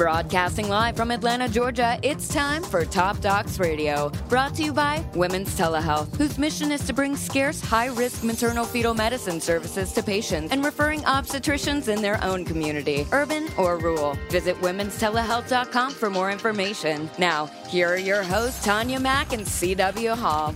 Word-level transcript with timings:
Broadcasting 0.00 0.70
live 0.70 0.96
from 0.96 1.10
Atlanta, 1.10 1.46
Georgia, 1.46 2.00
it's 2.02 2.26
time 2.26 2.62
for 2.62 2.86
Top 2.86 3.20
Docs 3.20 3.58
Radio. 3.58 4.10
Brought 4.30 4.54
to 4.54 4.62
you 4.62 4.72
by 4.72 5.04
Women's 5.14 5.54
Telehealth, 5.54 6.16
whose 6.16 6.38
mission 6.38 6.72
is 6.72 6.86
to 6.86 6.94
bring 6.94 7.14
scarce, 7.14 7.60
high 7.60 7.88
risk 7.88 8.24
maternal 8.24 8.64
fetal 8.64 8.94
medicine 8.94 9.42
services 9.42 9.92
to 9.92 10.02
patients 10.02 10.52
and 10.52 10.64
referring 10.64 11.02
obstetricians 11.02 11.88
in 11.88 12.00
their 12.00 12.18
own 12.24 12.46
community, 12.46 13.06
urban 13.12 13.48
or 13.58 13.76
rural. 13.76 14.16
Visit 14.30 14.56
womenstelehealth.com 14.62 15.92
for 15.92 16.08
more 16.08 16.30
information. 16.30 17.10
Now, 17.18 17.50
here 17.68 17.90
are 17.90 17.98
your 17.98 18.22
hosts, 18.22 18.64
Tanya 18.64 18.98
Mack 18.98 19.34
and 19.34 19.44
CW 19.44 20.16
Hall. 20.16 20.54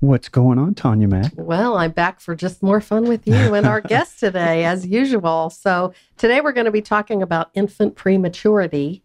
What's 0.00 0.30
going 0.30 0.58
on, 0.58 0.74
Tanya 0.74 1.06
Mack? 1.06 1.34
Well, 1.36 1.76
I'm 1.76 1.90
back 1.90 2.20
for 2.20 2.34
just 2.34 2.62
more 2.62 2.80
fun 2.80 3.06
with 3.06 3.26
you 3.26 3.52
and 3.52 3.66
our 3.66 3.80
guest 3.92 4.18
today, 4.18 4.64
as 4.64 4.86
usual. 4.86 5.50
So, 5.50 5.92
today 6.16 6.40
we're 6.40 6.52
going 6.52 6.64
to 6.64 6.70
be 6.70 6.80
talking 6.80 7.22
about 7.22 7.50
infant 7.52 7.96
prematurity. 7.96 9.02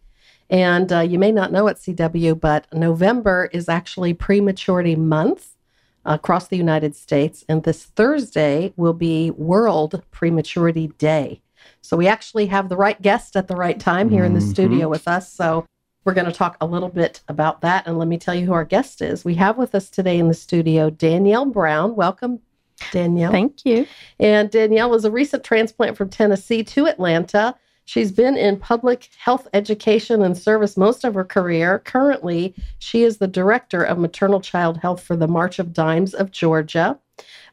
And 0.48 0.90
uh, 0.90 1.00
you 1.00 1.18
may 1.18 1.32
not 1.32 1.52
know 1.52 1.66
it, 1.66 1.76
CW, 1.76 2.40
but 2.40 2.66
November 2.72 3.50
is 3.52 3.68
actually 3.68 4.14
prematurity 4.14 4.96
month 4.96 5.56
across 6.06 6.48
the 6.48 6.56
United 6.56 6.96
States. 6.96 7.44
And 7.46 7.64
this 7.64 7.84
Thursday 7.84 8.72
will 8.76 8.94
be 8.94 9.30
World 9.32 10.02
Prematurity 10.12 10.86
Day. 10.96 11.42
So, 11.82 11.98
we 11.98 12.06
actually 12.08 12.46
have 12.46 12.70
the 12.70 12.76
right 12.76 13.00
guest 13.02 13.36
at 13.36 13.48
the 13.48 13.56
right 13.56 13.78
time 13.78 14.08
here 14.08 14.24
in 14.24 14.32
the 14.32 14.40
Mhm. 14.40 14.48
studio 14.48 14.88
with 14.88 15.06
us. 15.06 15.30
So, 15.30 15.66
we're 16.06 16.14
going 16.14 16.26
to 16.26 16.32
talk 16.32 16.56
a 16.60 16.66
little 16.66 16.88
bit 16.88 17.20
about 17.26 17.60
that. 17.62 17.86
And 17.86 17.98
let 17.98 18.06
me 18.06 18.16
tell 18.16 18.34
you 18.34 18.46
who 18.46 18.52
our 18.52 18.64
guest 18.64 19.02
is. 19.02 19.24
We 19.24 19.34
have 19.34 19.58
with 19.58 19.74
us 19.74 19.90
today 19.90 20.18
in 20.18 20.28
the 20.28 20.34
studio 20.34 20.88
Danielle 20.88 21.46
Brown. 21.46 21.96
Welcome, 21.96 22.38
Danielle. 22.92 23.32
Thank 23.32 23.66
you. 23.66 23.86
And 24.20 24.48
Danielle 24.48 24.94
is 24.94 25.04
a 25.04 25.10
recent 25.10 25.42
transplant 25.42 25.96
from 25.96 26.08
Tennessee 26.08 26.62
to 26.62 26.86
Atlanta. 26.86 27.56
She's 27.86 28.12
been 28.12 28.36
in 28.36 28.56
public 28.56 29.08
health 29.18 29.48
education 29.52 30.22
and 30.22 30.38
service 30.38 30.76
most 30.76 31.02
of 31.02 31.14
her 31.14 31.24
career. 31.24 31.80
Currently, 31.80 32.54
she 32.78 33.02
is 33.02 33.16
the 33.16 33.28
director 33.28 33.82
of 33.82 33.98
maternal 33.98 34.40
child 34.40 34.78
health 34.78 35.02
for 35.02 35.16
the 35.16 35.28
March 35.28 35.58
of 35.58 35.72
Dimes 35.72 36.14
of 36.14 36.30
Georgia. 36.30 36.98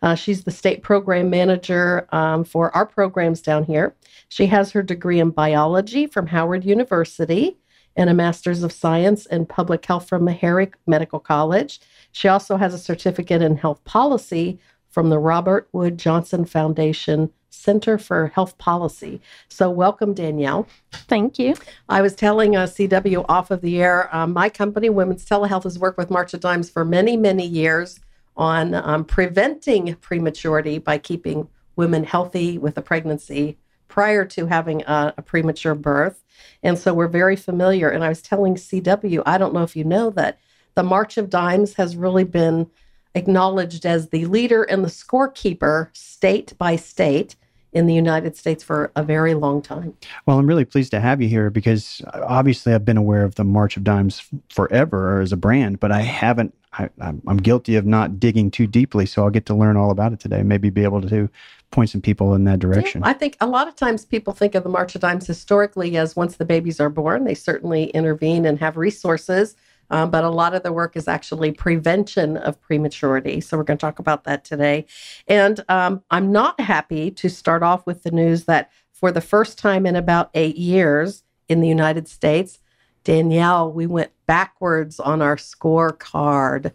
Uh, 0.03 0.13
she's 0.13 0.43
the 0.43 0.51
state 0.51 0.83
program 0.83 1.29
manager 1.29 2.07
um, 2.11 2.43
for 2.43 2.75
our 2.75 2.85
programs 2.85 3.41
down 3.41 3.63
here. 3.63 3.95
She 4.29 4.45
has 4.47 4.71
her 4.71 4.83
degree 4.83 5.19
in 5.19 5.31
biology 5.31 6.05
from 6.05 6.27
Howard 6.27 6.65
University 6.65 7.57
and 7.95 8.09
a 8.09 8.13
master's 8.13 8.63
of 8.63 8.71
science 8.71 9.25
in 9.25 9.45
public 9.45 9.85
health 9.85 10.07
from 10.07 10.23
Meharry 10.23 10.71
Medical 10.87 11.19
College. 11.19 11.79
She 12.11 12.27
also 12.27 12.57
has 12.57 12.73
a 12.73 12.79
certificate 12.79 13.41
in 13.41 13.57
health 13.57 13.83
policy 13.83 14.59
from 14.89 15.09
the 15.09 15.19
Robert 15.19 15.67
Wood 15.71 15.97
Johnson 15.97 16.45
Foundation 16.45 17.31
Center 17.49 17.97
for 17.97 18.27
Health 18.27 18.57
Policy. 18.57 19.21
So, 19.47 19.69
welcome, 19.69 20.13
Danielle. 20.13 20.67
Thank 20.91 21.39
you. 21.39 21.55
I 21.87 22.01
was 22.01 22.15
telling 22.15 22.55
uh, 22.55 22.65
CW 22.65 23.25
off 23.29 23.51
of 23.51 23.61
the 23.61 23.81
air, 23.81 24.13
um, 24.15 24.33
my 24.33 24.49
company, 24.49 24.89
Women's 24.89 25.25
Telehealth, 25.25 25.63
has 25.63 25.79
worked 25.79 25.97
with 25.97 26.09
March 26.09 26.33
of 26.33 26.39
Dimes 26.39 26.69
for 26.69 26.83
many, 26.83 27.15
many 27.15 27.45
years 27.45 27.99
on 28.35 28.73
um, 28.73 29.05
preventing 29.05 29.95
prematurity 29.95 30.79
by 30.79 30.97
keeping 30.97 31.47
women 31.75 32.03
healthy 32.03 32.57
with 32.57 32.77
a 32.77 32.81
pregnancy 32.81 33.57
prior 33.93 34.25
to 34.25 34.47
having 34.47 34.81
a, 34.87 35.13
a 35.17 35.21
premature 35.21 35.75
birth. 35.75 36.23
And 36.63 36.79
so 36.79 36.95
we're 36.95 37.07
very 37.07 37.35
familiar. 37.35 37.89
And 37.89 38.03
I 38.03 38.09
was 38.09 38.23
telling 38.23 38.55
CW, 38.55 39.21
I 39.23 39.37
don't 39.37 39.53
know 39.53 39.61
if 39.61 39.75
you 39.75 39.83
know 39.83 40.09
that 40.11 40.39
the 40.73 40.81
March 40.81 41.19
of 41.19 41.29
Dimes 41.29 41.75
has 41.75 41.95
really 41.95 42.23
been 42.23 42.71
acknowledged 43.13 43.85
as 43.85 44.09
the 44.09 44.25
leader 44.25 44.63
and 44.63 44.83
the 44.83 44.89
scorekeeper 44.89 45.95
state 45.95 46.57
by 46.57 46.75
state 46.75 47.35
in 47.71 47.85
the 47.85 47.93
United 47.93 48.35
States 48.35 48.63
for 48.63 48.91
a 48.95 49.03
very 49.03 49.35
long 49.35 49.61
time. 49.61 49.95
Well, 50.25 50.39
I'm 50.39 50.47
really 50.47 50.65
pleased 50.65 50.89
to 50.91 50.99
have 50.99 51.21
you 51.21 51.29
here 51.29 51.51
because 51.51 52.01
uh, 52.15 52.21
obviously 52.25 52.73
I've 52.73 52.85
been 52.85 52.97
aware 52.97 53.23
of 53.23 53.35
the 53.35 53.43
March 53.43 53.77
of 53.77 53.83
Dimes 53.83 54.23
forever 54.49 55.21
as 55.21 55.31
a 55.31 55.37
brand, 55.37 55.79
but 55.79 55.91
I 55.91 56.01
haven't. 56.01 56.55
I, 56.73 56.89
I'm 56.99 57.21
I'm 57.27 57.37
guilty 57.37 57.75
of 57.75 57.85
not 57.85 58.19
digging 58.19 58.49
too 58.51 58.67
deeply, 58.67 59.05
so 59.05 59.23
I'll 59.23 59.29
get 59.29 59.45
to 59.47 59.55
learn 59.55 59.77
all 59.77 59.91
about 59.91 60.13
it 60.13 60.19
today. 60.19 60.43
Maybe 60.43 60.69
be 60.69 60.83
able 60.83 61.01
to 61.01 61.29
point 61.71 61.89
some 61.89 62.01
people 62.01 62.35
in 62.35 62.43
that 62.45 62.59
direction. 62.59 63.01
Yeah, 63.01 63.09
I 63.09 63.13
think 63.13 63.37
a 63.41 63.47
lot 63.47 63.67
of 63.67 63.75
times 63.75 64.05
people 64.05 64.33
think 64.33 64.55
of 64.55 64.63
the 64.63 64.69
March 64.69 64.95
of 64.95 65.01
Dimes 65.01 65.27
historically 65.27 65.97
as 65.97 66.15
once 66.15 66.37
the 66.37 66.45
babies 66.45 66.79
are 66.79 66.89
born, 66.89 67.23
they 67.23 67.35
certainly 67.35 67.85
intervene 67.85 68.45
and 68.45 68.59
have 68.59 68.77
resources. 68.77 69.55
Um, 69.89 70.09
but 70.09 70.23
a 70.23 70.29
lot 70.29 70.55
of 70.55 70.63
the 70.63 70.71
work 70.71 70.95
is 70.95 71.07
actually 71.07 71.51
prevention 71.51 72.37
of 72.37 72.59
prematurity. 72.61 73.41
So 73.41 73.57
we're 73.57 73.63
going 73.63 73.77
to 73.77 73.85
talk 73.85 73.99
about 73.99 74.23
that 74.23 74.43
today. 74.43 74.85
And 75.27 75.63
um, 75.69 76.01
I'm 76.09 76.31
not 76.31 76.59
happy 76.59 77.11
to 77.11 77.29
start 77.29 77.61
off 77.63 77.85
with 77.85 78.03
the 78.03 78.11
news 78.11 78.45
that 78.45 78.71
for 78.91 79.11
the 79.11 79.21
first 79.21 79.57
time 79.57 79.85
in 79.85 79.95
about 79.95 80.31
eight 80.33 80.55
years 80.55 81.23
in 81.49 81.59
the 81.59 81.67
United 81.67 82.07
States, 82.07 82.59
Danielle, 83.03 83.71
we 83.71 83.85
went 83.87 84.11
backwards 84.25 84.99
on 84.99 85.21
our 85.21 85.35
scorecard. 85.35 86.71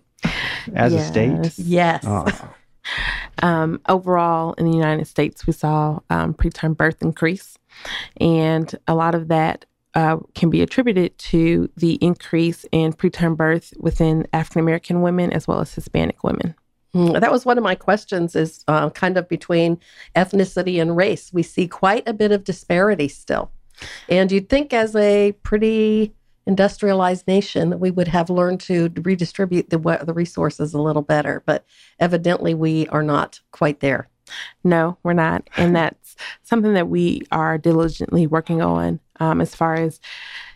as 0.74 0.92
a 0.94 1.04
state. 1.04 1.58
Yes. 1.58 2.04
Oh, 2.06 2.26
Um, 3.42 3.80
overall, 3.88 4.54
in 4.54 4.64
the 4.64 4.76
United 4.76 5.06
States, 5.06 5.46
we 5.46 5.52
saw 5.52 6.00
um, 6.10 6.34
preterm 6.34 6.76
birth 6.76 7.02
increase, 7.02 7.56
and 8.20 8.74
a 8.88 8.94
lot 8.94 9.14
of 9.14 9.28
that 9.28 9.64
uh, 9.94 10.16
can 10.34 10.50
be 10.50 10.62
attributed 10.62 11.16
to 11.18 11.70
the 11.76 11.94
increase 11.96 12.64
in 12.72 12.92
preterm 12.92 13.36
birth 13.36 13.72
within 13.78 14.26
African 14.32 14.60
American 14.60 15.02
women 15.02 15.32
as 15.32 15.46
well 15.46 15.60
as 15.60 15.72
Hispanic 15.74 16.24
women. 16.24 16.54
Mm, 16.94 17.20
That 17.20 17.30
was 17.30 17.44
one 17.44 17.58
of 17.58 17.64
my 17.64 17.74
questions 17.74 18.34
is 18.34 18.64
uh, 18.68 18.90
kind 18.90 19.16
of 19.16 19.28
between 19.28 19.78
ethnicity 20.16 20.80
and 20.80 20.96
race. 20.96 21.30
We 21.32 21.42
see 21.42 21.68
quite 21.68 22.08
a 22.08 22.14
bit 22.14 22.32
of 22.32 22.42
disparity 22.42 23.08
still. 23.08 23.50
And 24.08 24.32
you'd 24.32 24.48
think 24.48 24.72
as 24.72 24.96
a 24.96 25.32
pretty 25.44 26.12
industrialized 26.48 27.28
nation 27.28 27.68
that 27.68 27.78
we 27.78 27.90
would 27.90 28.08
have 28.08 28.30
learned 28.30 28.58
to 28.58 28.90
redistribute 29.02 29.68
the, 29.68 29.78
the 30.04 30.14
resources 30.14 30.72
a 30.72 30.80
little 30.80 31.02
better, 31.02 31.42
but 31.46 31.64
evidently 32.00 32.54
we 32.54 32.88
are 32.88 33.02
not 33.02 33.38
quite 33.52 33.80
there. 33.80 34.08
No, 34.64 34.98
we're 35.02 35.12
not. 35.12 35.48
And 35.58 35.76
that's 35.76 36.16
something 36.42 36.72
that 36.72 36.88
we 36.88 37.22
are 37.30 37.58
diligently 37.58 38.26
working 38.26 38.62
on 38.62 38.98
um, 39.20 39.40
as 39.40 39.54
far 39.54 39.74
as 39.74 40.00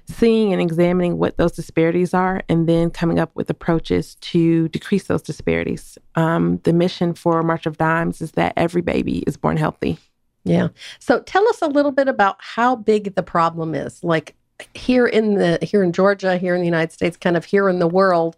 seeing 0.07 0.53
and 0.53 0.63
examining 0.63 1.19
what 1.19 1.37
those 1.37 1.53
disparities 1.53 2.15
are 2.15 2.43
and 2.49 2.69
then 2.69 2.91
coming 2.91 3.19
up 3.19 3.31
with 3.35 3.51
approaches 3.51 4.15
to 4.17 4.69
decrease 4.69 5.05
those 5.05 5.23
disparities. 5.23 5.99
Um, 6.15 6.59
the 6.65 6.73
mission 6.73 7.15
for 7.15 7.43
March 7.43 7.67
of 7.67 7.77
Dimes 7.77 8.21
is 8.21 8.33
that 8.33 8.55
every 8.57 8.83
baby 8.83 9.19
is 9.27 9.37
born 9.37 9.57
healthy. 9.59 9.99
Yeah. 10.45 10.69
So 10.99 11.21
tell 11.21 11.47
us 11.49 11.63
a 11.63 11.69
little 11.69 11.93
bit 11.93 12.09
about 12.09 12.37
how 12.41 12.77
big 12.77 13.15
the 13.15 13.23
problem 13.23 13.75
is. 13.75 14.03
Like 14.03 14.35
here 14.75 15.07
in 15.07 15.35
the 15.35 15.59
here 15.63 15.83
in 15.83 15.93
Georgia, 15.93 16.37
here 16.37 16.55
in 16.55 16.61
the 16.61 16.67
United 16.67 16.93
States, 16.93 17.17
kind 17.17 17.37
of 17.37 17.45
here 17.45 17.69
in 17.69 17.79
the 17.79 17.87
world, 17.87 18.37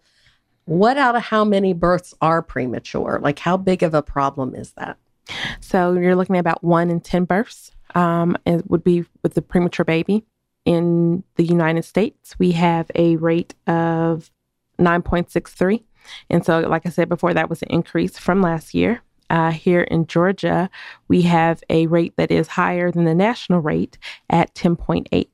what 0.65 0.97
out 0.97 1.15
of 1.15 1.23
how 1.23 1.45
many 1.45 1.73
births 1.73 2.13
are 2.21 2.41
premature? 2.41 3.19
Like 3.21 3.39
how 3.39 3.57
big 3.57 3.83
of 3.83 3.93
a 3.93 4.01
problem 4.01 4.55
is 4.55 4.71
that? 4.73 4.97
So 5.59 5.93
you're 5.93 6.15
looking 6.15 6.35
at 6.35 6.41
about 6.41 6.63
one 6.63 6.89
in 6.89 7.01
10 7.01 7.25
births. 7.25 7.71
Um, 7.93 8.37
it 8.45 8.69
would 8.69 8.83
be 8.83 9.05
with 9.23 9.33
the 9.33 9.41
premature 9.41 9.85
baby. 9.85 10.25
In 10.65 11.23
the 11.35 11.43
United 11.43 11.85
States, 11.85 12.35
we 12.39 12.53
have 12.53 12.89
a 12.95 13.17
rate 13.17 13.53
of 13.67 14.31
9.63. 14.79 15.83
And 16.29 16.43
so, 16.43 16.59
like 16.61 16.87
I 16.87 16.89
said 16.89 17.07
before, 17.07 17.35
that 17.35 17.49
was 17.49 17.61
an 17.61 17.69
increase 17.69 18.17
from 18.17 18.41
last 18.41 18.73
year. 18.73 19.01
Uh, 19.29 19.51
here 19.51 19.81
in 19.81 20.07
Georgia, 20.07 20.69
we 21.07 21.23
have 21.23 21.63
a 21.69 21.87
rate 21.87 22.13
that 22.17 22.31
is 22.31 22.47
higher 22.47 22.91
than 22.91 23.05
the 23.05 23.15
national 23.15 23.59
rate 23.59 23.97
at 24.29 24.53
10.8. 24.55 25.27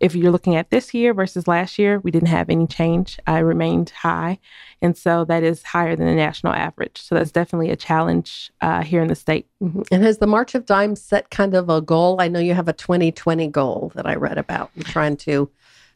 If 0.00 0.14
you're 0.14 0.30
looking 0.30 0.56
at 0.56 0.70
this 0.70 0.92
year 0.94 1.14
versus 1.14 1.48
last 1.48 1.78
year, 1.78 2.00
we 2.00 2.10
didn't 2.10 2.28
have 2.28 2.50
any 2.50 2.66
change. 2.66 3.18
I 3.26 3.38
remained 3.38 3.90
high. 3.90 4.38
And 4.82 4.96
so 4.96 5.24
that 5.24 5.42
is 5.42 5.62
higher 5.62 5.96
than 5.96 6.06
the 6.06 6.14
national 6.14 6.52
average. 6.52 7.00
So 7.00 7.14
that's 7.14 7.30
definitely 7.30 7.70
a 7.70 7.76
challenge 7.76 8.50
uh, 8.60 8.82
here 8.82 9.02
in 9.02 9.08
the 9.08 9.14
state. 9.14 9.46
Mhm. 9.62 9.86
And 9.90 10.02
has 10.02 10.18
the 10.18 10.26
March 10.26 10.54
of 10.54 10.66
Dimes 10.66 11.00
set 11.00 11.30
kind 11.30 11.54
of 11.54 11.68
a 11.68 11.80
goal? 11.80 12.20
I 12.20 12.28
know 12.28 12.40
you 12.40 12.54
have 12.54 12.68
a 12.68 12.72
2020 12.72 13.48
goal 13.48 13.92
that 13.94 14.06
I 14.06 14.14
read 14.14 14.38
about. 14.38 14.70
You're 14.74 14.84
trying 14.84 15.16
to 15.18 15.50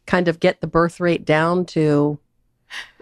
kind 0.06 0.28
of 0.28 0.40
get 0.40 0.60
the 0.60 0.66
birth 0.66 0.98
rate 1.00 1.25
down 1.25 1.64
to 1.66 2.19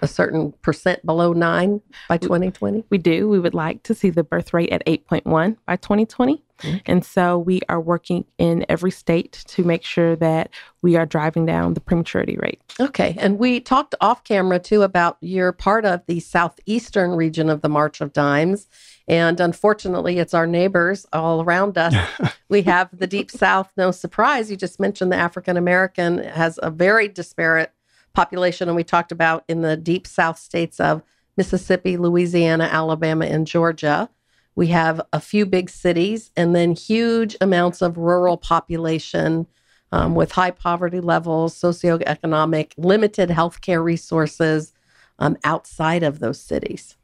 a 0.00 0.08
certain 0.08 0.52
percent 0.62 1.04
below 1.04 1.32
nine 1.32 1.80
by 2.08 2.16
2020. 2.16 2.84
We 2.90 2.98
do. 2.98 3.28
We 3.28 3.38
would 3.38 3.54
like 3.54 3.82
to 3.84 3.94
see 3.94 4.10
the 4.10 4.24
birth 4.24 4.54
rate 4.54 4.70
at 4.70 4.84
8.1 4.86 5.56
by 5.66 5.76
2020. 5.76 6.42
Okay. 6.64 6.82
And 6.86 7.04
so 7.04 7.38
we 7.38 7.60
are 7.68 7.80
working 7.80 8.24
in 8.38 8.66
every 8.68 8.90
state 8.90 9.44
to 9.48 9.64
make 9.64 9.84
sure 9.84 10.16
that 10.16 10.50
we 10.82 10.96
are 10.96 11.06
driving 11.06 11.46
down 11.46 11.74
the 11.74 11.80
prematurity 11.80 12.36
rate. 12.36 12.60
Okay. 12.80 13.16
And 13.18 13.38
we 13.38 13.60
talked 13.60 13.94
off 14.00 14.24
camera 14.24 14.58
too 14.58 14.82
about 14.82 15.18
you're 15.20 15.52
part 15.52 15.84
of 15.84 16.02
the 16.06 16.20
southeastern 16.20 17.12
region 17.12 17.48
of 17.48 17.62
the 17.62 17.68
March 17.68 18.00
of 18.00 18.12
Dimes. 18.12 18.68
And 19.06 19.40
unfortunately, 19.40 20.18
it's 20.18 20.34
our 20.34 20.46
neighbors 20.46 21.06
all 21.12 21.42
around 21.42 21.78
us. 21.78 21.94
we 22.48 22.62
have 22.62 22.88
the 22.92 23.06
Deep 23.06 23.30
South, 23.30 23.72
no 23.76 23.90
surprise. 23.90 24.50
You 24.50 24.56
just 24.56 24.80
mentioned 24.80 25.12
the 25.12 25.16
African 25.16 25.56
American 25.56 26.18
has 26.18 26.58
a 26.62 26.70
very 26.70 27.08
disparate 27.08 27.72
population. 28.14 28.68
And 28.68 28.76
we 28.76 28.84
talked 28.84 29.12
about 29.12 29.44
in 29.48 29.62
the 29.62 29.76
Deep 29.76 30.06
South 30.06 30.38
states 30.38 30.80
of 30.80 31.02
Mississippi, 31.36 31.96
Louisiana, 31.96 32.64
Alabama, 32.64 33.24
and 33.24 33.46
Georgia. 33.46 34.10
We 34.58 34.66
have 34.66 35.00
a 35.12 35.20
few 35.20 35.46
big 35.46 35.70
cities 35.70 36.32
and 36.36 36.52
then 36.52 36.74
huge 36.74 37.36
amounts 37.40 37.80
of 37.80 37.96
rural 37.96 38.36
population 38.36 39.46
um, 39.92 40.16
with 40.16 40.32
high 40.32 40.50
poverty 40.50 40.98
levels, 40.98 41.54
socioeconomic, 41.54 42.72
limited 42.76 43.28
healthcare 43.28 43.84
resources 43.84 44.72
um, 45.20 45.36
outside 45.44 46.02
of 46.02 46.18
those 46.18 46.40
cities. 46.40 46.96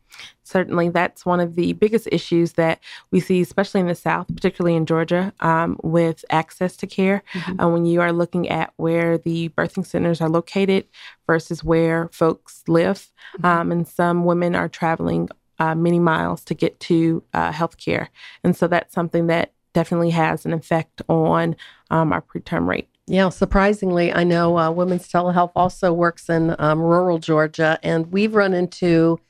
Certainly, 0.42 0.88
that's 0.88 1.24
one 1.24 1.38
of 1.38 1.54
the 1.54 1.74
biggest 1.74 2.08
issues 2.10 2.54
that 2.54 2.80
we 3.12 3.20
see, 3.20 3.40
especially 3.40 3.82
in 3.82 3.86
the 3.86 3.94
South, 3.94 4.26
particularly 4.34 4.76
in 4.76 4.84
Georgia, 4.84 5.32
um, 5.38 5.78
with 5.84 6.24
access 6.30 6.76
to 6.78 6.88
care. 6.88 7.22
Mm-hmm. 7.34 7.60
Uh, 7.60 7.68
when 7.68 7.86
you 7.86 8.00
are 8.00 8.12
looking 8.12 8.48
at 8.48 8.72
where 8.78 9.16
the 9.16 9.50
birthing 9.50 9.86
centers 9.86 10.20
are 10.20 10.28
located 10.28 10.88
versus 11.28 11.62
where 11.62 12.08
folks 12.08 12.64
live, 12.66 13.12
mm-hmm. 13.36 13.46
um, 13.46 13.70
and 13.70 13.86
some 13.86 14.24
women 14.24 14.56
are 14.56 14.68
traveling 14.68 15.28
uh, 15.58 15.74
many 15.74 15.98
miles 15.98 16.44
to 16.44 16.54
get 16.54 16.78
to 16.80 17.22
uh, 17.32 17.52
health 17.52 17.76
care. 17.76 18.10
And 18.42 18.56
so 18.56 18.66
that's 18.66 18.94
something 18.94 19.26
that 19.28 19.52
definitely 19.72 20.10
has 20.10 20.46
an 20.46 20.52
effect 20.52 21.02
on 21.08 21.56
um, 21.90 22.12
our 22.12 22.22
preterm 22.22 22.66
rate. 22.66 22.88
Yeah, 23.06 23.28
surprisingly, 23.28 24.12
I 24.14 24.24
know 24.24 24.58
uh, 24.58 24.70
Women's 24.70 25.06
Telehealth 25.08 25.52
also 25.54 25.92
works 25.92 26.30
in 26.30 26.56
um, 26.58 26.80
rural 26.80 27.18
Georgia, 27.18 27.78
and 27.82 28.10
we've 28.10 28.34
run 28.34 28.54
into 28.54 29.20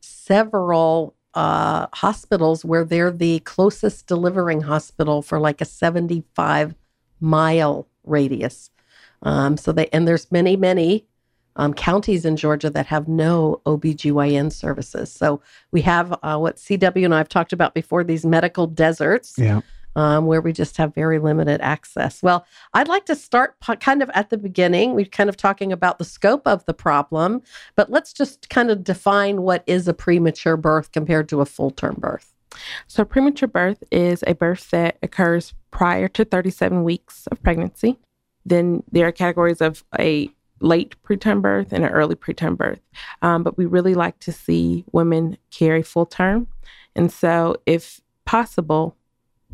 several 0.00 1.16
uh, 1.34 1.88
hospitals 1.92 2.64
where 2.64 2.84
they're 2.84 3.10
the 3.10 3.40
closest 3.40 4.06
delivering 4.06 4.60
hospital 4.60 5.20
for 5.20 5.40
like 5.40 5.60
a 5.60 5.64
75 5.64 6.76
mile 7.20 7.88
radius. 8.04 8.70
Um, 9.22 9.56
so 9.56 9.72
they, 9.72 9.88
and 9.88 10.06
there's 10.06 10.30
many, 10.30 10.56
many 10.56 11.06
um, 11.56 11.74
counties 11.74 12.24
in 12.24 12.36
Georgia 12.36 12.70
that 12.70 12.86
have 12.86 13.08
no 13.08 13.60
OBGYN 13.66 14.52
services. 14.52 15.12
So 15.12 15.40
we 15.70 15.80
have 15.82 16.18
uh, 16.22 16.38
what 16.38 16.56
CW 16.56 17.04
and 17.04 17.14
I 17.14 17.18
have 17.18 17.28
talked 17.28 17.52
about 17.52 17.74
before 17.74 18.04
these 18.04 18.24
medical 18.24 18.66
deserts. 18.66 19.34
Yeah 19.38 19.60
um, 19.96 20.26
where 20.26 20.40
we 20.40 20.52
just 20.52 20.76
have 20.76 20.94
very 20.94 21.18
limited 21.18 21.60
access. 21.60 22.22
Well, 22.22 22.46
I'd 22.72 22.88
like 22.88 23.06
to 23.06 23.16
start 23.16 23.58
po- 23.60 23.76
kind 23.76 24.02
of 24.02 24.10
at 24.14 24.30
the 24.30 24.36
beginning. 24.36 24.94
We're 24.94 25.04
kind 25.06 25.28
of 25.28 25.36
talking 25.36 25.72
about 25.72 25.98
the 25.98 26.04
scope 26.04 26.46
of 26.46 26.64
the 26.66 26.74
problem, 26.74 27.42
but 27.76 27.90
let's 27.90 28.12
just 28.12 28.50
kind 28.50 28.70
of 28.70 28.84
define 28.84 29.42
what 29.42 29.62
is 29.66 29.86
a 29.88 29.94
premature 29.94 30.56
birth 30.56 30.92
compared 30.92 31.28
to 31.30 31.40
a 31.40 31.46
full 31.46 31.70
term 31.70 31.96
birth. 31.98 32.32
So, 32.86 33.04
premature 33.04 33.48
birth 33.48 33.82
is 33.90 34.22
a 34.26 34.34
birth 34.34 34.70
that 34.70 34.98
occurs 35.02 35.54
prior 35.70 36.08
to 36.08 36.24
37 36.24 36.84
weeks 36.84 37.26
of 37.28 37.42
pregnancy. 37.42 37.98
Then 38.46 38.82
there 38.92 39.08
are 39.08 39.12
categories 39.12 39.60
of 39.60 39.84
a 39.98 40.30
late 40.64 40.96
preterm 41.02 41.42
birth 41.42 41.72
and 41.72 41.84
an 41.84 41.90
early 41.90 42.16
preterm 42.16 42.56
birth. 42.56 42.80
Um, 43.22 43.42
but 43.42 43.56
we 43.56 43.66
really 43.66 43.94
like 43.94 44.18
to 44.20 44.32
see 44.32 44.84
women 44.92 45.36
carry 45.50 45.82
full 45.82 46.06
term. 46.06 46.48
And 46.96 47.12
so, 47.12 47.56
if 47.66 48.00
possible, 48.24 48.96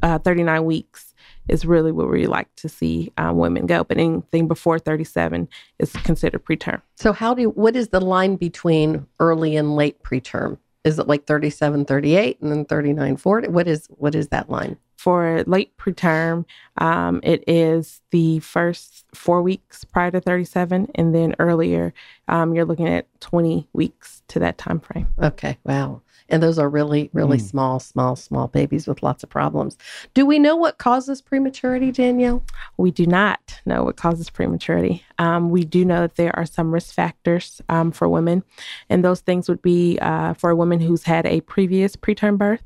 uh, 0.03 0.19
39 0.19 0.65
weeks 0.65 1.15
is 1.49 1.67
really 1.67 1.93
where 1.93 2.07
we 2.07 2.27
like 2.27 2.55
to 2.57 2.69
see 2.69 3.12
uh, 3.19 3.33
women 3.35 3.67
go. 3.67 3.85
But 3.85 3.99
anything 3.99 4.47
before 4.47 4.79
37 4.79 5.49
is 5.79 5.93
considered 5.93 6.45
preterm. 6.45 6.81
So, 6.97 7.12
how 7.12 7.35
do 7.35 7.51
what 7.51 7.77
is 7.77 7.89
the 7.89 8.01
line 8.01 8.37
between 8.37 9.07
early 9.19 9.57
and 9.57 9.75
late 9.75 10.03
preterm? 10.03 10.59
Is 10.83 10.99
it 10.99 11.09
like 11.09 11.27
37, 11.27 11.85
38, 11.85 12.41
and 12.41 12.51
then 12.51 12.65
39, 12.65 13.17
40? 13.17 13.49
What 13.49 13.69
is 13.69 13.87
what 13.91 14.15
is 14.15 14.29
that 14.29 14.49
line? 14.49 14.79
For 15.00 15.44
late 15.47 15.75
preterm, 15.79 16.44
um, 16.76 17.20
it 17.23 17.43
is 17.47 18.02
the 18.11 18.41
first 18.41 19.06
four 19.14 19.41
weeks 19.41 19.82
prior 19.82 20.11
to 20.11 20.20
37, 20.20 20.88
and 20.94 21.14
then 21.14 21.35
earlier, 21.38 21.94
um, 22.29 22.52
you're 22.52 22.67
looking 22.67 22.87
at 22.87 23.06
20 23.20 23.67
weeks 23.73 24.23
to 24.29 24.38
that 24.41 24.58
time 24.58 24.79
frame. 24.79 25.06
Okay, 25.19 25.56
wow. 25.64 26.02
And 26.31 26.43
those 26.43 26.59
are 26.59 26.69
really, 26.69 27.11
really 27.12 27.38
mm. 27.38 27.43
small, 27.43 27.81
small, 27.81 28.17
small 28.17 28.49
babies 28.49 28.87
with 28.87 29.03
lots 29.03 29.23
of 29.23 29.31
problems. 29.31 29.77
Do 30.15 30.25
we 30.25 30.38
know 30.38 30.56
what 30.56 30.79
causes 30.79 31.21
prematurity, 31.21 31.91
Danielle? 31.91 32.43
We 32.77 32.91
do 32.91 33.06
not 33.06 33.61
know 33.67 33.85
what 33.85 33.97
causes 33.97 34.31
prematurity. 34.31 35.05
Um, 35.19 35.50
we 35.50 35.65
do 35.65 35.85
know 35.85 36.03
that 36.03 36.17
there 36.17 36.37
are 36.37 36.47
some 36.47 36.73
risk 36.73 36.94
factors 36.94 37.61
um, 37.69 37.91
for 37.93 38.09
women, 38.09 38.44
and 38.88 39.05
those 39.05 39.21
things 39.21 39.49
would 39.49 39.62
be 39.62 39.99
uh, 40.00 40.35
for 40.35 40.50
a 40.50 40.56
woman 40.56 40.81
who's 40.81 41.03
had 41.03 41.27
a 41.27 41.41
previous 41.43 41.97
preterm 41.97 42.38
birth, 42.38 42.65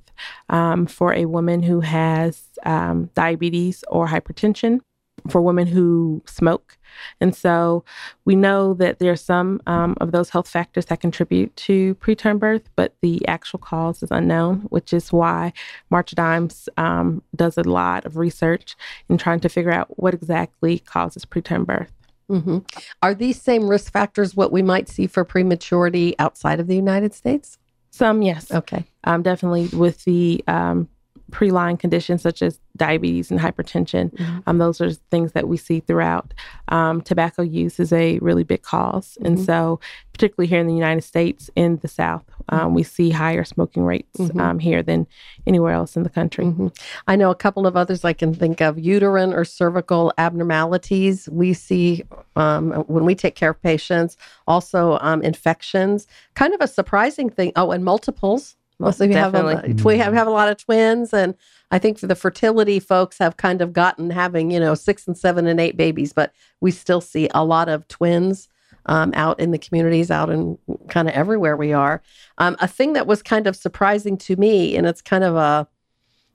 um, 0.49 0.87
for 0.87 1.12
a 1.12 1.25
woman 1.25 1.62
who 1.62 1.81
has 1.81 2.43
um, 2.64 3.10
diabetes 3.14 3.82
or 3.88 4.06
hypertension, 4.06 4.81
for 5.29 5.41
women 5.41 5.67
who 5.67 6.23
smoke. 6.26 6.76
And 7.21 7.35
so 7.35 7.85
we 8.25 8.37
know 8.37 8.75
that 8.75 8.99
there 8.99 9.12
are 9.12 9.17
some 9.17 9.61
um, 9.67 9.97
of 10.00 10.12
those 10.12 10.31
health 10.31 10.49
factors 10.49 10.87
that 10.87 11.00
contribute 11.00 11.55
to 11.56 11.94
preterm 11.97 12.38
birth, 12.38 12.69
but 12.76 12.94
the 13.00 13.26
actual 13.26 13.59
cause 13.59 14.03
is 14.03 14.11
unknown, 14.11 14.61
which 14.69 14.93
is 14.93 15.12
why 15.12 15.53
March 15.91 16.15
Dimes 16.15 16.69
um, 16.76 17.23
does 17.35 17.59
a 17.59 17.62
lot 17.62 18.05
of 18.05 18.17
research 18.17 18.76
in 19.09 19.19
trying 19.19 19.41
to 19.41 19.49
figure 19.49 19.73
out 19.73 19.99
what 19.99 20.15
exactly 20.15 20.79
causes 20.79 21.25
preterm 21.25 21.67
birth. 21.67 21.93
Mm-hmm. 22.31 22.59
Are 23.03 23.15
these 23.15 23.41
same 23.41 23.69
risk 23.69 23.93
factors 23.93 24.35
what 24.35 24.53
we 24.53 24.62
might 24.62 24.88
see 24.88 25.06
for 25.06 25.25
prematurity 25.25 26.15
outside 26.19 26.61
of 26.61 26.69
the 26.69 26.77
United 26.77 27.12
States? 27.12 27.59
Some, 27.91 28.23
yes. 28.23 28.50
Okay. 28.50 28.85
Um, 29.05 29.23
definitely 29.23 29.69
with 29.69 30.03
the 30.05 30.43
um, 30.49 30.88
pre-line 31.31 31.76
conditions 31.76 32.23
such 32.23 32.43
as 32.43 32.61
diabetes 32.76 33.31
and 33.31 33.41
hypertension. 33.41 34.12
Mm-hmm. 34.15 34.38
Um, 34.47 34.59
those 34.59 34.81
are 34.81 34.93
things 34.93 35.32
that 35.32 35.49
we 35.49 35.56
see 35.56 35.81
throughout. 35.81 36.35
Um, 36.69 37.00
tobacco 37.03 37.43
use 37.43 37.79
is 37.79 37.93
a 37.93 38.19
really 38.19 38.43
big 38.43 38.65
because 38.65 39.15
mm-hmm. 39.15 39.26
and 39.26 39.41
so 39.41 39.81
particularly 40.12 40.47
here 40.47 40.61
in 40.61 40.69
the 40.69 40.75
United 40.75 41.03
States, 41.03 41.50
in 41.56 41.76
the 41.79 41.88
South, 41.88 42.23
um, 42.50 42.59
mm-hmm. 42.59 42.75
we 42.75 42.82
see 42.85 43.11
higher 43.11 43.44
smoking 43.44 43.82
rates 43.82 44.19
mm-hmm. 44.19 44.41
um, 44.41 44.59
here 44.61 44.81
than 44.82 45.06
anywhere 45.47 45.73
else 45.73 45.97
in 45.97 46.05
the 46.05 46.11
country. 46.11 46.44
Mm-hmm. 46.44 46.69
I 47.09 47.17
know 47.17 47.31
a 47.31 47.35
couple 47.35 47.67
of 47.67 47.77
others 47.77 48.05
I 48.05 48.12
can 48.12 48.32
think 48.32 48.61
of: 48.61 48.79
uterine 48.79 49.32
or 49.32 49.44
cervical 49.44 50.12
abnormalities. 50.19 51.29
We 51.31 51.53
see 51.53 52.05
um, 52.37 52.70
when 52.87 53.05
we 53.05 53.15
take 53.15 53.35
care 53.35 53.50
of 53.50 53.62
patients. 53.62 54.17
Also, 54.47 54.99
um, 55.00 55.23
infections. 55.23 56.06
Kind 56.35 56.55
of 56.55 56.61
a 56.61 56.69
surprising 56.69 57.31
thing. 57.31 57.53
Oh, 57.56 57.70
and 57.73 57.85
multiples 57.85 58.56
Mostly 58.79 59.09
we 59.09 59.15
have, 59.15 59.35
a, 59.35 59.75
we 59.85 59.99
have, 59.99 60.12
have 60.12 60.26
a 60.26 60.31
lot 60.31 60.49
of 60.49 60.56
twins, 60.56 61.15
and 61.15 61.35
I 61.71 61.79
think 61.79 61.99
for 61.99 62.09
the 62.09 62.17
fertility 62.17 62.81
folks 62.81 63.19
have 63.19 63.37
kind 63.37 63.62
of 63.62 63.73
gotten 63.73 64.11
having 64.11 64.50
you 64.50 64.59
know 64.59 64.75
six 64.75 65.06
and 65.06 65.17
seven 65.17 65.47
and 65.47 65.61
eight 65.61 65.76
babies, 65.76 66.12
but 66.12 66.32
we 66.61 66.71
still 66.73 67.00
see 67.00 67.29
a 67.35 67.44
lot 67.44 67.69
of 67.69 67.87
twins 67.87 68.49
um, 68.87 69.12
out 69.15 69.38
in 69.38 69.53
the 69.53 69.59
communities, 69.59 70.11
out 70.11 70.29
in 70.29 70.59
kind 70.88 71.09
of 71.09 71.15
everywhere 71.15 71.56
we 71.56 71.73
are. 71.73 72.03
Um, 72.38 72.56
a 72.61 72.67
thing 72.67 72.94
that 72.94 73.06
was 73.06 73.23
kind 73.23 73.47
of 73.47 73.55
surprising 73.56 74.17
to 74.19 74.37
me, 74.37 74.77
and 74.77 74.87
it's 74.87 75.00
kind 75.00 75.25
of 75.25 75.37
a 75.37 75.69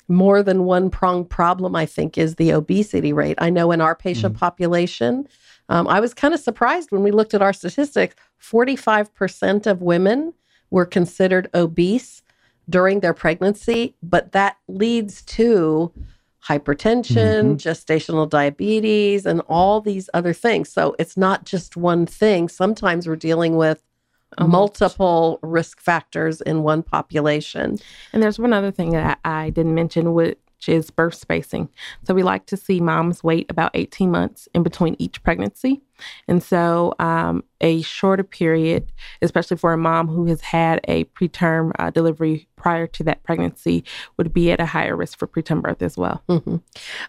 more 0.07 0.41
than 0.41 0.63
one 0.63 0.89
prong 0.89 1.25
problem, 1.25 1.75
I 1.75 1.85
think, 1.85 2.17
is 2.17 2.35
the 2.35 2.51
obesity 2.51 3.13
rate. 3.13 3.37
I 3.39 3.49
know 3.49 3.71
in 3.71 3.81
our 3.81 3.95
patient 3.95 4.35
mm. 4.35 4.39
population, 4.39 5.27
um, 5.67 5.87
I 5.87 5.99
was 5.99 6.13
kind 6.13 6.33
of 6.33 6.39
surprised 6.39 6.91
when 6.91 7.03
we 7.03 7.11
looked 7.11 7.33
at 7.33 7.41
our 7.41 7.53
statistics. 7.53 8.15
Forty-five 8.37 9.13
percent 9.13 9.67
of 9.67 9.81
women 9.81 10.33
were 10.71 10.85
considered 10.85 11.49
obese 11.53 12.23
during 12.69 12.99
their 12.99 13.13
pregnancy, 13.13 13.95
but 14.03 14.31
that 14.33 14.57
leads 14.67 15.21
to 15.23 15.91
hypertension, 16.47 17.43
mm-hmm. 17.43 17.53
gestational 17.55 18.29
diabetes, 18.29 19.25
and 19.25 19.41
all 19.49 19.81
these 19.81 20.09
other 20.13 20.33
things. 20.33 20.71
So 20.71 20.95
it's 20.99 21.17
not 21.17 21.45
just 21.45 21.75
one 21.75 22.05
thing. 22.05 22.47
Sometimes 22.47 23.07
we're 23.07 23.15
dealing 23.15 23.55
with 23.55 23.83
multiple 24.39 25.39
risk 25.41 25.81
factors 25.81 26.39
in 26.41 26.63
one 26.63 26.83
population. 26.83 27.77
And 28.13 28.21
there's 28.21 28.39
one 28.39 28.53
other 28.53 28.71
thing 28.71 28.91
that 28.91 29.19
I 29.25 29.49
didn't 29.49 29.73
mention, 29.73 30.13
which 30.13 30.39
which 30.59 30.67
is 30.67 30.91
birth 30.91 31.13
spacing. 31.13 31.69
So 32.03 32.13
we 32.13 32.21
like 32.21 32.45
to 32.47 32.57
see 32.57 32.81
moms 32.81 33.23
wait 33.23 33.49
about 33.49 33.71
18 33.75 34.11
months 34.11 34.49
in 34.53 34.61
between 34.61 34.97
each 34.99 35.23
pregnancy. 35.23 35.81
And 36.27 36.41
so 36.41 36.93
um, 36.99 37.43
a 37.61 37.81
shorter 37.81 38.23
period, 38.23 38.91
especially 39.21 39.57
for 39.57 39.73
a 39.73 39.77
mom 39.77 40.07
who 40.07 40.25
has 40.25 40.41
had 40.41 40.79
a 40.87 41.05
preterm 41.05 41.71
uh, 41.79 41.89
delivery 41.89 42.47
prior 42.55 42.87
to 42.87 43.03
that 43.03 43.23
pregnancy, 43.23 43.83
would 44.17 44.33
be 44.33 44.51
at 44.51 44.59
a 44.59 44.65
higher 44.65 44.95
risk 44.95 45.17
for 45.17 45.27
preterm 45.27 45.61
birth 45.61 45.81
as 45.81 45.97
well. 45.97 46.23
Mm-hmm. 46.29 46.57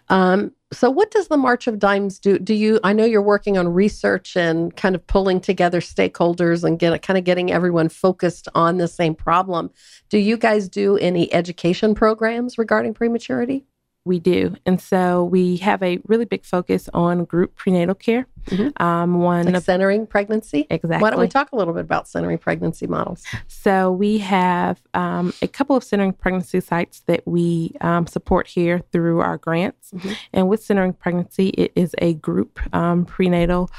Um, 0.09 0.51
so, 0.73 0.89
what 0.89 1.11
does 1.11 1.27
the 1.27 1.37
March 1.37 1.67
of 1.67 1.79
Dimes 1.79 2.17
do? 2.17 2.39
Do 2.39 2.53
you? 2.53 2.79
I 2.83 2.93
know 2.93 3.03
you're 3.03 3.21
working 3.21 3.57
on 3.57 3.67
research 3.67 4.37
and 4.37 4.75
kind 4.75 4.95
of 4.95 5.05
pulling 5.05 5.41
together 5.41 5.81
stakeholders 5.81 6.63
and 6.63 6.79
get 6.79 7.01
kind 7.01 7.17
of 7.17 7.25
getting 7.25 7.51
everyone 7.51 7.89
focused 7.89 8.47
on 8.55 8.77
the 8.77 8.87
same 8.87 9.13
problem. 9.13 9.69
Do 10.09 10.17
you 10.17 10.37
guys 10.37 10.69
do 10.69 10.97
any 10.97 11.31
education 11.33 11.93
programs 11.93 12.57
regarding 12.57 12.93
prematurity? 12.93 13.65
We 14.03 14.19
do. 14.19 14.55
And 14.65 14.81
so 14.81 15.23
we 15.23 15.57
have 15.57 15.83
a 15.83 15.99
really 16.07 16.25
big 16.25 16.43
focus 16.43 16.89
on 16.93 17.23
group 17.25 17.55
prenatal 17.55 17.93
care. 17.93 18.25
Mm-hmm. 18.45 18.81
Um, 18.83 19.19
one 19.19 19.45
like 19.45 19.53
of, 19.53 19.63
centering 19.63 20.07
pregnancy. 20.07 20.65
Exactly. 20.71 21.03
Why 21.03 21.11
don't 21.11 21.19
we 21.19 21.27
talk 21.27 21.51
a 21.51 21.55
little 21.55 21.75
bit 21.75 21.81
about 21.81 22.07
centering 22.07 22.39
pregnancy 22.39 22.87
models? 22.87 23.23
So 23.47 23.91
we 23.91 24.17
have 24.17 24.81
um, 24.95 25.31
a 25.43 25.47
couple 25.47 25.75
of 25.75 25.83
centering 25.83 26.13
pregnancy 26.13 26.59
sites 26.61 27.01
that 27.01 27.21
we 27.27 27.75
um, 27.81 28.07
support 28.07 28.47
here 28.47 28.81
through 28.91 29.19
our 29.19 29.37
grants. 29.37 29.91
Mm-hmm. 29.91 30.13
And 30.33 30.49
with 30.49 30.63
centering 30.63 30.93
pregnancy, 30.93 31.49
it 31.49 31.71
is 31.75 31.93
a 31.99 32.15
group 32.15 32.59
um, 32.73 33.05
prenatal 33.05 33.69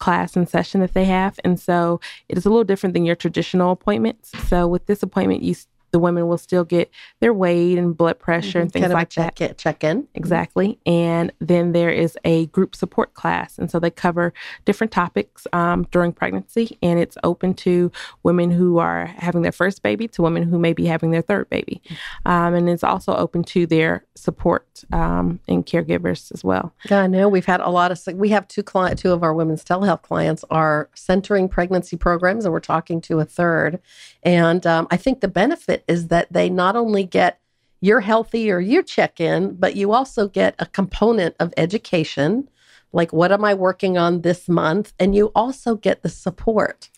class 0.00 0.36
and 0.36 0.48
session 0.48 0.80
that 0.80 0.94
they 0.94 1.04
have. 1.04 1.38
And 1.44 1.60
so 1.60 2.00
it 2.28 2.36
is 2.36 2.46
a 2.46 2.50
little 2.50 2.64
different 2.64 2.94
than 2.94 3.04
your 3.04 3.16
traditional 3.16 3.70
appointments. 3.70 4.32
So 4.48 4.66
with 4.66 4.86
this 4.86 5.04
appointment, 5.04 5.42
you 5.42 5.54
the 5.90 5.98
women 5.98 6.26
will 6.26 6.38
still 6.38 6.64
get 6.64 6.90
their 7.20 7.32
weight 7.32 7.78
and 7.78 7.96
blood 7.96 8.18
pressure 8.18 8.58
mm-hmm. 8.58 8.62
and 8.62 8.72
things 8.72 8.82
kind 8.82 8.92
of 8.92 8.96
like 8.96 9.10
check 9.10 9.36
that. 9.36 9.50
It, 9.52 9.58
check 9.58 9.84
in. 9.84 10.06
Exactly. 10.14 10.78
And 10.86 11.32
then 11.40 11.72
there 11.72 11.90
is 11.90 12.18
a 12.24 12.46
group 12.46 12.74
support 12.74 13.14
class. 13.14 13.58
And 13.58 13.70
so 13.70 13.78
they 13.78 13.90
cover 13.90 14.32
different 14.64 14.92
topics 14.92 15.46
um, 15.52 15.86
during 15.90 16.12
pregnancy. 16.12 16.78
And 16.82 16.98
it's 16.98 17.16
open 17.24 17.54
to 17.54 17.90
women 18.22 18.50
who 18.50 18.78
are 18.78 19.06
having 19.06 19.42
their 19.42 19.52
first 19.52 19.82
baby 19.82 20.08
to 20.08 20.22
women 20.22 20.42
who 20.42 20.58
may 20.58 20.72
be 20.72 20.86
having 20.86 21.10
their 21.10 21.22
third 21.22 21.48
baby. 21.48 21.80
Um, 22.26 22.54
and 22.54 22.68
it's 22.68 22.84
also 22.84 23.14
open 23.14 23.44
to 23.44 23.66
their 23.66 24.04
support 24.14 24.84
um, 24.92 25.40
and 25.48 25.64
caregivers 25.64 26.32
as 26.32 26.44
well. 26.44 26.72
Yeah, 26.90 27.02
I 27.02 27.06
know. 27.06 27.28
We've 27.28 27.46
had 27.46 27.60
a 27.60 27.70
lot 27.70 27.90
of, 27.92 28.00
we 28.14 28.30
have 28.30 28.48
two 28.48 28.62
client, 28.62 28.98
two 28.98 29.12
of 29.12 29.22
our 29.22 29.34
women's 29.34 29.64
telehealth 29.64 30.02
clients 30.02 30.44
are 30.50 30.88
centering 30.94 31.48
pregnancy 31.48 31.96
programs, 31.96 32.44
and 32.44 32.52
we're 32.52 32.60
talking 32.60 33.00
to 33.02 33.20
a 33.20 33.24
third. 33.24 33.80
And 34.22 34.66
um, 34.66 34.86
I 34.90 34.96
think 34.96 35.20
the 35.20 35.28
benefit 35.28 35.77
is 35.86 36.08
that 36.08 36.32
they 36.32 36.48
not 36.50 36.76
only 36.76 37.04
get 37.04 37.40
your 37.80 38.00
healthy 38.00 38.50
or 38.50 38.60
you 38.60 38.82
check 38.82 39.20
in, 39.20 39.54
but 39.54 39.76
you 39.76 39.92
also 39.92 40.28
get 40.28 40.54
a 40.58 40.66
component 40.66 41.36
of 41.38 41.54
education, 41.56 42.48
like 42.92 43.12
what 43.12 43.32
am 43.32 43.44
I 43.44 43.54
working 43.54 43.98
on 43.98 44.22
this 44.22 44.48
month? 44.48 44.92
And 44.98 45.14
you 45.14 45.30
also 45.34 45.76
get 45.76 46.02
the 46.02 46.08
support 46.08 46.88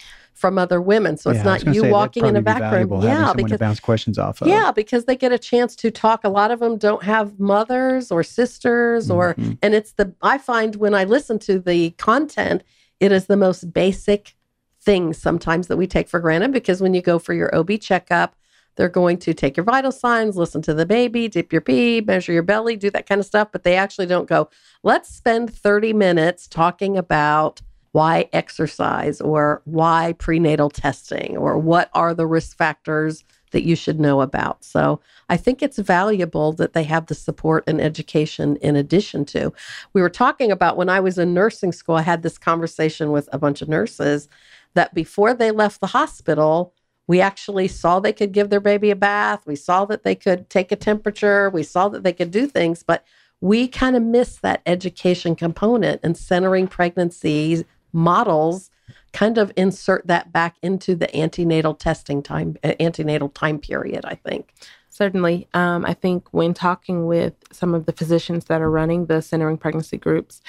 from 0.40 0.56
other 0.56 0.80
women. 0.80 1.18
So 1.18 1.30
it's 1.30 1.44
not 1.44 1.74
you 1.74 1.84
walking 1.84 2.24
in 2.24 2.34
a 2.34 2.40
vacuum. 2.40 3.02
Yeah, 3.02 3.34
because 3.34 3.58
bounce 3.58 3.78
questions 3.78 4.18
off 4.18 4.40
of. 4.40 4.48
Yeah, 4.48 4.72
because 4.72 5.04
they 5.04 5.14
get 5.14 5.32
a 5.32 5.38
chance 5.38 5.76
to 5.76 5.90
talk. 5.90 6.24
A 6.24 6.30
lot 6.30 6.50
of 6.50 6.60
them 6.60 6.78
don't 6.78 7.02
have 7.02 7.38
mothers 7.38 8.10
or 8.10 8.22
sisters 8.22 9.10
or 9.10 9.34
mm-hmm. 9.34 9.52
and 9.60 9.74
it's 9.74 9.92
the 9.92 10.14
I 10.22 10.38
find 10.38 10.76
when 10.76 10.94
I 10.94 11.04
listen 11.04 11.38
to 11.40 11.58
the 11.58 11.90
content, 11.92 12.64
it 13.00 13.12
is 13.12 13.26
the 13.26 13.36
most 13.36 13.70
basic 13.72 14.34
things 14.80 15.18
sometimes 15.18 15.66
that 15.66 15.76
we 15.76 15.86
take 15.86 16.08
for 16.08 16.20
granted 16.20 16.52
because 16.52 16.80
when 16.80 16.94
you 16.94 17.02
go 17.02 17.18
for 17.18 17.34
your 17.34 17.54
OB 17.54 17.78
checkup, 17.78 18.34
they're 18.76 18.88
going 18.88 19.18
to 19.18 19.34
take 19.34 19.56
your 19.56 19.64
vital 19.64 19.92
signs, 19.92 20.36
listen 20.36 20.62
to 20.62 20.74
the 20.74 20.86
baby, 20.86 21.28
dip 21.28 21.52
your 21.52 21.60
pee, 21.60 22.00
measure 22.00 22.32
your 22.32 22.42
belly, 22.42 22.76
do 22.76 22.90
that 22.90 23.06
kind 23.06 23.20
of 23.20 23.26
stuff. 23.26 23.48
But 23.52 23.64
they 23.64 23.76
actually 23.76 24.06
don't 24.06 24.28
go, 24.28 24.48
let's 24.82 25.08
spend 25.08 25.52
30 25.54 25.92
minutes 25.92 26.46
talking 26.46 26.96
about 26.96 27.60
why 27.92 28.28
exercise 28.32 29.20
or 29.20 29.62
why 29.64 30.14
prenatal 30.18 30.70
testing 30.70 31.36
or 31.36 31.58
what 31.58 31.90
are 31.92 32.14
the 32.14 32.26
risk 32.26 32.56
factors 32.56 33.24
that 33.50 33.64
you 33.64 33.74
should 33.74 33.98
know 33.98 34.20
about. 34.20 34.64
So 34.64 35.00
I 35.28 35.36
think 35.36 35.62
it's 35.62 35.78
valuable 35.78 36.52
that 36.52 36.72
they 36.72 36.84
have 36.84 37.06
the 37.06 37.14
support 37.14 37.64
and 37.66 37.80
education 37.80 38.56
in 38.56 38.76
addition 38.76 39.24
to. 39.26 39.52
We 39.92 40.02
were 40.02 40.10
talking 40.10 40.52
about 40.52 40.76
when 40.76 40.88
I 40.88 41.00
was 41.00 41.18
in 41.18 41.34
nursing 41.34 41.72
school, 41.72 41.96
I 41.96 42.02
had 42.02 42.22
this 42.22 42.38
conversation 42.38 43.10
with 43.10 43.28
a 43.32 43.38
bunch 43.38 43.60
of 43.60 43.68
nurses 43.68 44.28
that 44.74 44.94
before 44.94 45.34
they 45.34 45.50
left 45.50 45.80
the 45.80 45.88
hospital, 45.88 46.72
we 47.10 47.20
actually 47.20 47.66
saw 47.66 47.98
they 47.98 48.12
could 48.12 48.30
give 48.30 48.50
their 48.50 48.60
baby 48.60 48.88
a 48.92 48.94
bath. 48.94 49.44
We 49.44 49.56
saw 49.56 49.84
that 49.86 50.04
they 50.04 50.14
could 50.14 50.48
take 50.48 50.70
a 50.70 50.76
temperature. 50.76 51.50
We 51.50 51.64
saw 51.64 51.88
that 51.88 52.04
they 52.04 52.12
could 52.12 52.30
do 52.30 52.46
things, 52.46 52.84
but 52.84 53.04
we 53.40 53.66
kind 53.66 53.96
of 53.96 54.02
missed 54.04 54.42
that 54.42 54.62
education 54.64 55.34
component 55.34 56.02
and 56.04 56.16
centering 56.16 56.68
pregnancy 56.68 57.64
models 57.92 58.70
kind 59.12 59.38
of 59.38 59.52
insert 59.56 60.06
that 60.06 60.32
back 60.32 60.54
into 60.62 60.94
the 60.94 61.12
antenatal 61.16 61.74
testing 61.74 62.22
time, 62.22 62.56
uh, 62.62 62.74
antenatal 62.78 63.30
time 63.30 63.58
period, 63.58 64.04
I 64.04 64.14
think. 64.14 64.54
Certainly. 64.88 65.48
Um, 65.52 65.84
I 65.84 65.94
think 65.94 66.28
when 66.30 66.54
talking 66.54 67.06
with 67.06 67.34
some 67.50 67.74
of 67.74 67.86
the 67.86 67.92
physicians 67.92 68.44
that 68.44 68.60
are 68.60 68.70
running 68.70 69.06
the 69.06 69.20
centering 69.20 69.58
pregnancy 69.58 69.98
groups, 69.98 70.42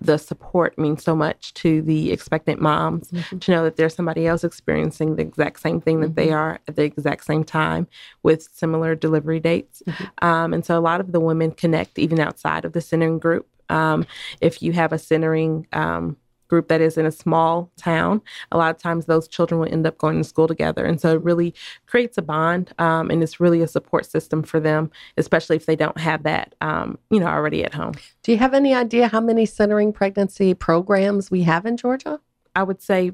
the 0.00 0.18
support 0.18 0.78
means 0.78 1.02
so 1.02 1.14
much 1.14 1.54
to 1.54 1.82
the 1.82 2.12
expectant 2.12 2.60
moms 2.60 3.10
mm-hmm. 3.10 3.38
to 3.38 3.50
know 3.50 3.64
that 3.64 3.76
there's 3.76 3.94
somebody 3.94 4.26
else 4.26 4.44
experiencing 4.44 5.16
the 5.16 5.22
exact 5.22 5.60
same 5.60 5.80
thing 5.80 6.00
that 6.00 6.08
mm-hmm. 6.08 6.28
they 6.28 6.30
are 6.30 6.60
at 6.68 6.76
the 6.76 6.82
exact 6.82 7.24
same 7.24 7.44
time 7.44 7.86
with 8.22 8.48
similar 8.52 8.94
delivery 8.94 9.40
dates. 9.40 9.82
Mm-hmm. 9.86 10.24
Um, 10.24 10.54
and 10.54 10.64
so 10.64 10.78
a 10.78 10.80
lot 10.80 11.00
of 11.00 11.12
the 11.12 11.20
women 11.20 11.50
connect 11.50 11.98
even 11.98 12.20
outside 12.20 12.64
of 12.64 12.72
the 12.72 12.80
centering 12.80 13.18
group. 13.18 13.46
Um, 13.70 14.06
if 14.40 14.62
you 14.62 14.72
have 14.72 14.92
a 14.92 14.98
centering 14.98 15.66
um, 15.72 16.16
group 16.48 16.68
that 16.68 16.80
is 16.80 16.96
in 16.96 17.06
a 17.06 17.12
small 17.12 17.70
town, 17.76 18.20
a 18.52 18.56
lot 18.56 18.74
of 18.74 18.80
times 18.80 19.06
those 19.06 19.28
children 19.28 19.60
will 19.60 19.72
end 19.72 19.86
up 19.86 19.98
going 19.98 20.18
to 20.18 20.24
school 20.24 20.46
together. 20.46 20.84
And 20.84 21.00
so 21.00 21.14
it 21.14 21.22
really 21.22 21.54
creates 21.86 22.18
a 22.18 22.22
bond 22.22 22.72
um, 22.78 23.10
and 23.10 23.22
it's 23.22 23.40
really 23.40 23.62
a 23.62 23.68
support 23.68 24.06
system 24.06 24.42
for 24.42 24.60
them, 24.60 24.90
especially 25.16 25.56
if 25.56 25.66
they 25.66 25.76
don't 25.76 25.98
have 25.98 26.22
that, 26.24 26.54
um, 26.60 26.98
you 27.10 27.20
know, 27.20 27.26
already 27.26 27.64
at 27.64 27.74
home. 27.74 27.94
Do 28.22 28.32
you 28.32 28.38
have 28.38 28.54
any 28.54 28.74
idea 28.74 29.08
how 29.08 29.20
many 29.20 29.46
centering 29.46 29.92
pregnancy 29.92 30.54
programs 30.54 31.30
we 31.30 31.42
have 31.42 31.66
in 31.66 31.76
Georgia? 31.76 32.20
I 32.56 32.62
would 32.62 32.80
say 32.80 33.12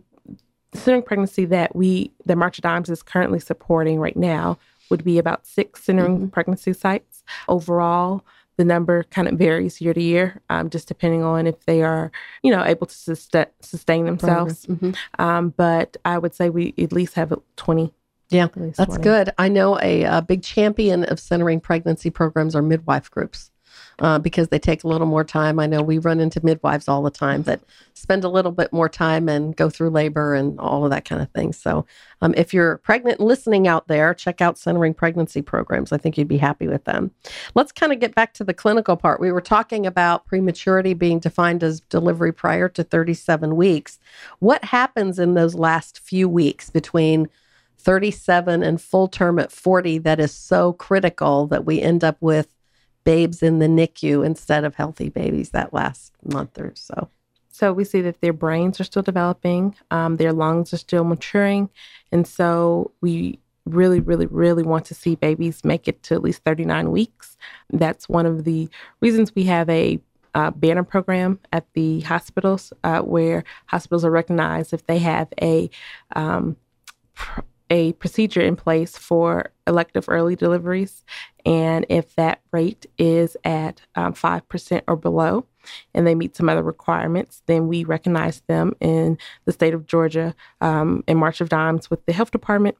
centering 0.75 1.03
pregnancy 1.03 1.45
that 1.47 1.75
we, 1.75 2.13
that 2.27 2.37
March 2.37 2.59
of 2.59 2.63
Dimes 2.63 2.91
is 2.91 3.03
currently 3.03 3.41
supporting 3.41 3.99
right 3.99 4.17
now 4.17 4.59
would 4.91 5.05
be 5.05 5.19
about 5.19 5.47
six 5.47 5.85
centering 5.85 6.17
mm-hmm. 6.17 6.29
pregnancy 6.29 6.73
sites 6.73 7.23
overall 7.49 8.25
the 8.61 8.65
number 8.67 9.05
kind 9.05 9.27
of 9.27 9.39
varies 9.39 9.81
year 9.81 9.95
to 9.95 10.03
year, 10.03 10.43
um, 10.51 10.69
just 10.69 10.87
depending 10.87 11.23
on 11.23 11.47
if 11.47 11.65
they 11.65 11.83
are, 11.83 12.13
you 12.43 12.51
know, 12.51 12.63
able 12.63 12.87
to 12.87 12.95
sustain, 12.95 13.47
sustain 13.61 14.05
themselves. 14.05 14.67
Mm-hmm. 14.67 14.91
Um, 15.19 15.55
but 15.57 15.97
I 16.05 16.19
would 16.19 16.35
say 16.35 16.51
we 16.51 16.75
at 16.77 16.93
least 16.93 17.15
have 17.15 17.33
20. 17.57 17.95
Yeah, 18.29 18.49
that's 18.55 18.77
20. 18.77 19.03
good. 19.03 19.31
I 19.39 19.49
know 19.49 19.81
a, 19.81 20.03
a 20.03 20.21
big 20.21 20.43
champion 20.43 21.05
of 21.05 21.19
centering 21.19 21.59
pregnancy 21.59 22.11
programs 22.11 22.55
are 22.55 22.61
midwife 22.61 23.11
groups 23.11 23.51
uh, 24.01 24.19
because 24.19 24.49
they 24.49 24.59
take 24.59 24.85
a 24.85 24.89
little 24.89 25.07
more 25.07 25.25
time. 25.25 25.59
I 25.59 25.67
know 25.67 25.83
we 25.83 25.99
run 25.99 26.21
into 26.21 26.45
midwives 26.45 26.89
all 26.89 27.03
the 27.03 27.11
time 27.11 27.43
that 27.43 27.61
spend 27.95 28.25
a 28.25 28.29
little 28.29 28.53
bit 28.53 28.73
more 28.73 28.89
time 28.89 29.29
and 29.29 29.55
go 29.55 29.69
through 29.69 29.91
labor 29.91 30.35
and 30.35 30.59
all 30.59 30.85
of 30.85 30.91
that 30.91 31.05
kind 31.05 31.21
of 31.21 31.31
thing. 31.31 31.53
So, 31.53 31.87
um, 32.23 32.35
if 32.37 32.53
you're 32.53 32.79
pregnant 32.79 33.21
listening 33.21 33.67
out 33.67 33.89
there, 33.89 34.15
check 34.15 34.41
out 34.41 34.59
centering 34.59 34.95
pregnancy 34.95 35.43
programs. 35.43 35.93
I 35.93 35.99
think 35.99 36.19
you'd 36.19 36.29
be 36.29 36.39
happy 36.39 36.69
with 36.69 36.85
them. 36.85 37.11
Let's 37.55 37.73
kind 37.73 37.93
of 37.93 38.01
get 38.01 38.15
back 38.15 38.35
to 38.35 38.45
the 38.45 38.55
clinical 38.55 38.97
part. 38.97 39.21
We 39.21 39.33
were 39.33 39.41
talking 39.41 39.87
about 39.87 40.27
prematurity 40.27 40.95
being 40.95 41.19
defined 41.19 41.63
as 41.63 41.81
delivery 41.81 42.33
prior 42.33 42.69
to 42.71 42.85
37 42.85 43.57
weeks. 43.57 43.99
What 44.39 44.65
happens 44.65 45.19
in 45.19 45.35
those 45.35 45.55
last 45.55 46.01
few 46.01 46.29
weeks 46.29 46.71
between 46.71 47.29
37 47.81 48.63
and 48.63 48.81
full 48.81 49.09
term 49.09 49.39
at 49.39 49.51
40 49.51 49.99
that 49.99 50.21
is 50.21 50.33
so 50.33 50.75
critical 50.75 51.47
that 51.47 51.65
we 51.65 51.81
end 51.81 52.05
up 52.05 52.17
with 52.21 52.49
babes 53.05 53.43
in 53.43 53.59
the 53.59 53.67
NICU 53.67 54.25
instead 54.25 54.65
of 54.65 54.75
healthy 54.75 55.09
babies 55.09 55.51
that 55.51 55.73
last 55.73 56.13
month 56.25 56.59
or 56.59 56.73
so. 56.75 57.09
So 57.51 57.73
we 57.73 57.85
see 57.85 58.01
that 58.03 58.21
their 58.21 58.33
brains 58.33 58.81
are 58.81 58.85
still 58.85 59.03
developing, 59.03 59.75
um, 59.91 60.17
their 60.17 60.33
lungs 60.33 60.73
are 60.73 60.79
still 60.79 61.05
maturing. 61.05 61.69
And 62.13 62.27
so 62.27 62.93
we 63.01 63.39
really, 63.67 64.01
really, 64.01 64.27
really 64.27 64.63
want 64.63 64.85
to 64.87 64.95
see 64.95 65.15
babies 65.15 65.65
make 65.65 65.87
it 65.87 66.03
to 66.05 66.15
at 66.15 66.23
least 66.23 66.43
39 66.45 66.91
weeks. 66.91 67.37
That's 67.71 68.09
one 68.09 68.27
of 68.27 68.45
the 68.45 68.69
reasons 69.01 69.35
we 69.35 69.45
have 69.45 69.69
a 69.69 70.01
uh, 70.35 70.51
banner 70.53 70.85
program 70.85 71.39
at 71.53 71.67
the 71.75 72.01
hospitals 72.01 72.73
uh, 72.85 73.01
where 73.01 73.45
hospitals 73.67 74.05
are 74.05 74.11
recognized 74.11 74.73
if 74.73 74.87
they 74.87 74.99
have 74.99 75.29
a 75.43 75.69
um, 76.15 76.57
pr- 77.15 77.41
a 77.71 77.93
procedure 77.95 78.41
in 78.41 78.57
place 78.57 78.99
for 78.99 79.53
elective 79.67 80.09
early 80.09 80.37
deliveries. 80.37 81.05
And 81.47 81.87
if 81.89 82.15
that 82.17 82.41
rate 82.53 82.87
is 82.99 83.37
at 83.45 83.81
um, 83.95 84.13
5% 84.13 84.83
or 84.89 84.97
below, 84.97 85.47
and 85.95 86.07
they 86.07 86.15
meet 86.15 86.37
some 86.37 86.49
other 86.49 86.63
requirements, 86.63 87.43
then 87.47 87.69
we 87.69 87.85
recognize 87.85 88.41
them 88.49 88.75
in 88.81 89.19
the 89.45 89.53
state 89.53 89.75
of 89.75 89.87
Georgia 89.87 90.35
um, 90.61 91.05
in 91.07 91.19
March 91.19 91.41
of 91.41 91.49
Dimes 91.49 91.91
with 91.91 92.05
the 92.07 92.13
health 92.13 92.31
department 92.31 92.77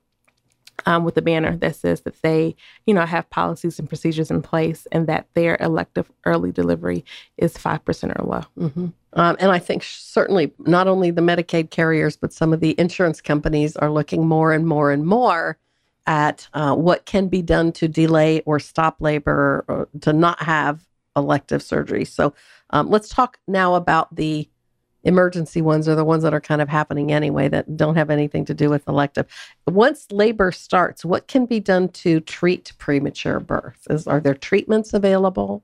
um, 0.87 1.05
with 1.05 1.17
a 1.17 1.23
banner 1.23 1.57
that 1.57 1.77
says 1.77 2.03
that 2.03 2.21
they, 2.23 2.55
you 2.87 2.95
know, 2.95 3.07
have 3.07 3.29
policies 3.31 3.79
and 3.79 3.89
procedures 3.89 4.31
in 4.31 4.43
place 4.43 4.87
and 4.93 5.07
that 5.07 5.27
their 5.35 5.57
elective 5.61 6.11
early 6.25 6.53
delivery 6.53 7.05
is 7.37 7.55
5% 7.55 8.19
or 8.19 8.25
low. 8.25 8.43
Mm-hmm. 8.59 8.87
Um, 9.13 9.37
and 9.41 9.51
I 9.51 9.59
think 9.59 9.83
certainly 9.83 10.53
not 10.61 10.87
only 10.87 11.11
the 11.11 11.23
Medicaid 11.23 11.71
carriers, 11.71 12.17
but 12.17 12.33
some 12.33 12.53
of 12.53 12.61
the 12.61 12.79
insurance 12.79 13.21
companies 13.21 13.77
are 13.77 13.91
looking 13.91 14.27
more 14.27 14.53
and 14.53 14.67
more 14.67 14.93
and 14.93 15.05
more 15.07 15.59
at 16.07 16.49
uh, 16.55 16.75
what 16.75 17.07
can 17.07 17.29
be 17.29 17.43
done 17.43 17.73
to 17.73 17.89
delay 17.89 18.41
or 18.47 18.59
stop 18.59 18.97
labor 19.01 19.65
or 19.69 19.89
to 20.01 20.13
not 20.13 20.43
have 20.43 20.87
elective 21.17 21.63
surgery. 21.63 22.05
So 22.05 22.35
um, 22.71 22.89
let's 22.89 23.09
talk 23.09 23.39
now 23.47 23.75
about 23.75 24.15
the 24.15 24.49
emergency 25.05 25.63
ones 25.63 25.89
are 25.89 25.95
the 25.95 26.05
ones 26.05 26.23
that 26.23 26.35
are 26.35 26.41
kind 26.41 26.61
of 26.61 26.69
happening 26.69 27.13
anyway 27.13 27.49
that 27.49 27.77
don't 27.77 27.97
have 27.97 28.11
anything 28.11 28.45
to 28.47 28.55
do 28.55 28.69
with 28.69 28.87
elective. 28.89 29.27
Once 29.67 30.07
labor 30.11 30.53
starts, 30.53 31.05
what 31.05 31.29
can 31.29 31.47
be 31.47 31.61
done 31.61 31.89
to 31.89 32.21
treat 32.21 32.73
premature 32.79 33.41
birth? 33.41 33.87
Is 33.89 34.07
are 34.07 34.21
there 34.21 34.35
treatments 34.35 34.93
available? 34.93 35.63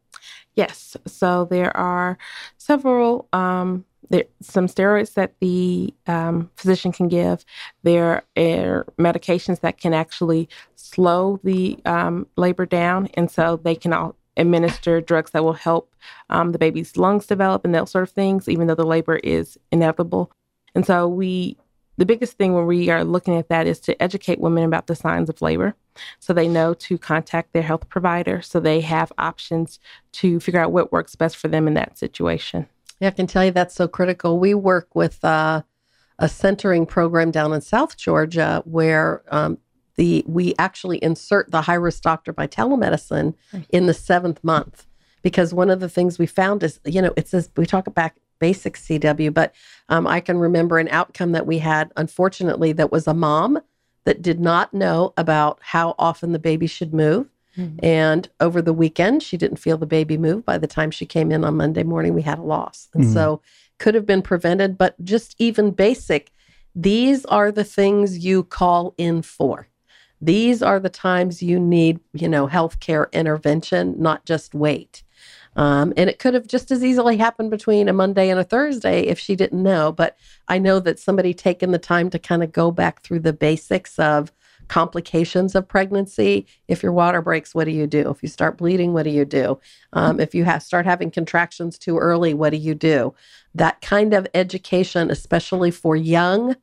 Yes. 0.55 0.97
So 1.07 1.45
there 1.45 1.77
are 1.77 2.17
several 2.57 3.29
um, 3.33 3.85
there 4.09 4.25
some 4.41 4.67
steroids 4.67 5.15
that 5.15 5.35
the 5.41 5.93
um, 6.07 6.51
physician 6.57 6.93
can 6.93 7.09
give. 7.09 7.45
There 7.83 8.23
are 8.37 8.87
medications 8.99 9.61
that 9.61 9.79
can 9.79 9.93
actually 9.95 10.49
slow 10.77 11.41
the 11.43 11.79
um, 11.85 12.27
labor 12.37 12.67
down, 12.67 13.09
and 13.15 13.31
so 13.31 13.57
they 13.63 13.75
can 13.75 13.93
all 13.93 14.17
administer 14.37 15.01
drugs 15.01 15.31
that 15.33 15.45
will 15.45 15.53
help 15.53 15.95
um, 16.31 16.53
the 16.53 16.59
baby's 16.59 16.97
lungs 16.97 17.27
develop 17.27 17.65
and 17.65 17.75
that 17.75 17.89
sort 17.89 18.03
of 18.03 18.11
things, 18.11 18.49
even 18.49 18.67
though 18.67 18.75
the 18.75 18.87
labor 18.87 19.17
is 19.17 19.59
inevitable. 19.73 20.31
And 20.75 20.87
so 20.87 21.09
we 21.09 21.57
the 21.99 22.07
biggest 22.07 22.37
thing 22.37 22.53
when 22.53 22.67
we 22.67 22.91
are 22.91 23.05
looking 23.05 23.37
at 23.37 23.49
that 23.49 23.67
is 23.67 23.81
to 23.81 24.03
educate 24.03 24.39
women 24.39 24.65
about 24.65 24.87
the 24.87 24.95
signs 24.95 25.31
of 25.31 25.41
labor 25.41 25.75
so 26.19 26.33
they 26.33 26.47
know 26.47 26.75
to 26.75 26.99
contact 26.99 27.53
their 27.53 27.63
health 27.63 27.89
provider 27.89 28.43
so 28.43 28.61
they 28.61 28.81
have 28.83 29.11
options 29.17 29.81
to 30.13 30.39
figure 30.39 30.61
out 30.61 30.73
what 30.73 30.93
works 30.93 31.17
best 31.17 31.37
for 31.37 31.49
them 31.49 31.67
in 31.67 31.75
that 31.75 31.97
situation. 31.97 32.69
Yeah, 33.01 33.09
I 33.09 33.13
can 33.13 33.27
tell 33.27 33.45
you 33.45 33.51
that's 33.51 33.75
so 33.75 33.89
critical. 33.89 34.39
We 34.39 34.55
work 34.55 34.95
with 34.95 35.25
uh, 35.25 35.63
a 36.19 36.29
centering 36.29 36.87
program 36.87 37.31
down 37.31 37.53
in 37.53 37.61
South 37.61 37.97
Georgia 37.97 38.63
where 38.65 39.23
um, 39.29 39.59
the 39.97 40.25
we 40.27 40.55
actually 40.59 40.99
insert 40.99 41.51
the 41.51 41.63
high 41.63 41.75
risk 41.75 42.03
doctor 42.03 42.33
by 42.33 42.47
telemedicine 42.47 43.35
in 43.71 43.87
the 43.87 43.95
seventh 43.95 44.43
month 44.45 44.87
because 45.23 45.55
one 45.55 45.71
of 45.71 45.81
the 45.81 45.89
things 45.89 46.19
we 46.19 46.27
found 46.27 46.63
is 46.63 46.81
you 46.85 47.01
know 47.03 47.13
it 47.17 47.29
says 47.29 47.51
we 47.57 47.67
talk 47.67 47.87
about 47.87 48.13
basic 48.39 48.77
CW, 48.77 49.33
but 49.33 49.55
um, 49.89 50.07
I 50.07 50.21
can 50.21 50.39
remember 50.39 50.79
an 50.79 50.89
outcome 50.89 51.33
that 51.33 51.47
we 51.47 51.59
had 51.59 51.93
unfortunately 51.97 52.73
that 52.73 52.93
was 52.93 53.07
a 53.07 53.15
mom 53.15 53.59
that 54.05 54.23
did 54.23 54.41
not 54.41 54.73
know 54.73 55.13
about 55.17 55.59
how 55.63 55.95
often 55.99 56.33
the 56.33 56.39
baby 56.39 56.67
should 56.67 56.95
move. 56.95 57.29
Mm-hmm. 57.57 57.85
And 57.85 58.29
over 58.41 58.61
the 58.61 58.73
weekend, 58.73 59.23
she 59.23 59.37
didn't 59.37 59.57
feel 59.57 59.79
the 59.79 59.87
baby 59.87 60.19
move. 60.19 60.45
By 60.45 60.59
the 60.59 60.67
time 60.67 60.91
she 60.91 61.07
came 61.07 61.33
in 61.33 61.43
on 61.43 61.57
Monday 61.57 61.83
morning, 61.83 62.15
we 62.15 62.23
had 62.23 62.39
a 62.39 62.43
loss. 62.43 62.89
And 62.95 63.05
mm-hmm. 63.05 63.15
so 63.15 63.41
could 63.79 63.95
have 63.95 64.07
been 64.07 64.23
prevented, 64.23 64.79
but 64.79 65.03
just 65.03 65.35
even 65.39 65.71
basic, 65.71 66.31
these 66.75 67.25
are 67.27 67.51
the 67.51 67.65
things 67.65 68.25
you 68.25 68.45
call 68.45 68.95
in 68.99 69.23
for. 69.23 69.69
These 70.21 70.63
are 70.63 70.81
the 70.81 70.91
times 70.91 71.43
you 71.43 71.61
need, 71.61 72.01
you 72.13 72.29
know, 72.29 72.49
healthcare 72.49 73.11
intervention, 73.13 73.95
not 73.99 74.25
just 74.25 74.55
wait. 74.55 75.03
Um, 75.57 75.95
and 75.97 76.11
it 76.11 76.19
could 76.19 76.35
have 76.35 76.47
just 76.47 76.71
as 76.71 76.85
easily 76.85 77.17
happened 77.17 77.51
between 77.51 77.89
a 77.89 77.93
Monday 77.93 78.29
and 78.29 78.39
a 78.39 78.45
Thursday 78.45 79.03
if 79.03 79.19
she 79.19 79.35
didn't 79.35 79.63
know. 79.63 79.91
But 79.91 80.17
I 80.49 80.59
know 80.59 80.81
that 80.81 80.99
somebody 80.99 81.33
taking 81.33 81.71
the 81.71 81.79
time 81.79 82.11
to 82.11 82.19
kind 82.19 82.43
of 82.43 82.53
go 82.53 82.71
back 82.71 83.03
through 83.03 83.21
the 83.21 83.33
basics 83.33 83.99
of 83.99 84.33
complications 84.69 85.55
of 85.55 85.69
pregnancy. 85.69 86.47
If 86.69 86.83
your 86.83 86.93
water 86.93 87.23
breaks, 87.23 87.55
what 87.55 87.65
do 87.65 87.71
you 87.71 87.87
do? 87.87 88.11
If 88.11 88.23
you 88.23 88.29
start 88.29 88.59
bleeding, 88.59 88.93
what 88.93 89.05
do 89.05 89.11
you 89.11 89.25
do? 89.25 89.59
Um, 89.93 90.21
if 90.21 90.35
you 90.35 90.45
have, 90.45 90.63
start 90.63 90.87
having 90.87 91.11
contractions 91.11 91.79
too 91.79 91.99
early, 91.99 92.35
what 92.35 92.51
do 92.51 92.57
you 92.57 92.75
do? 92.75 93.15
That 93.55 93.81
kind 93.81 94.13
of 94.13 94.27
education, 94.35 95.11
especially 95.11 95.71
for 95.71 95.97
young, 95.97 96.57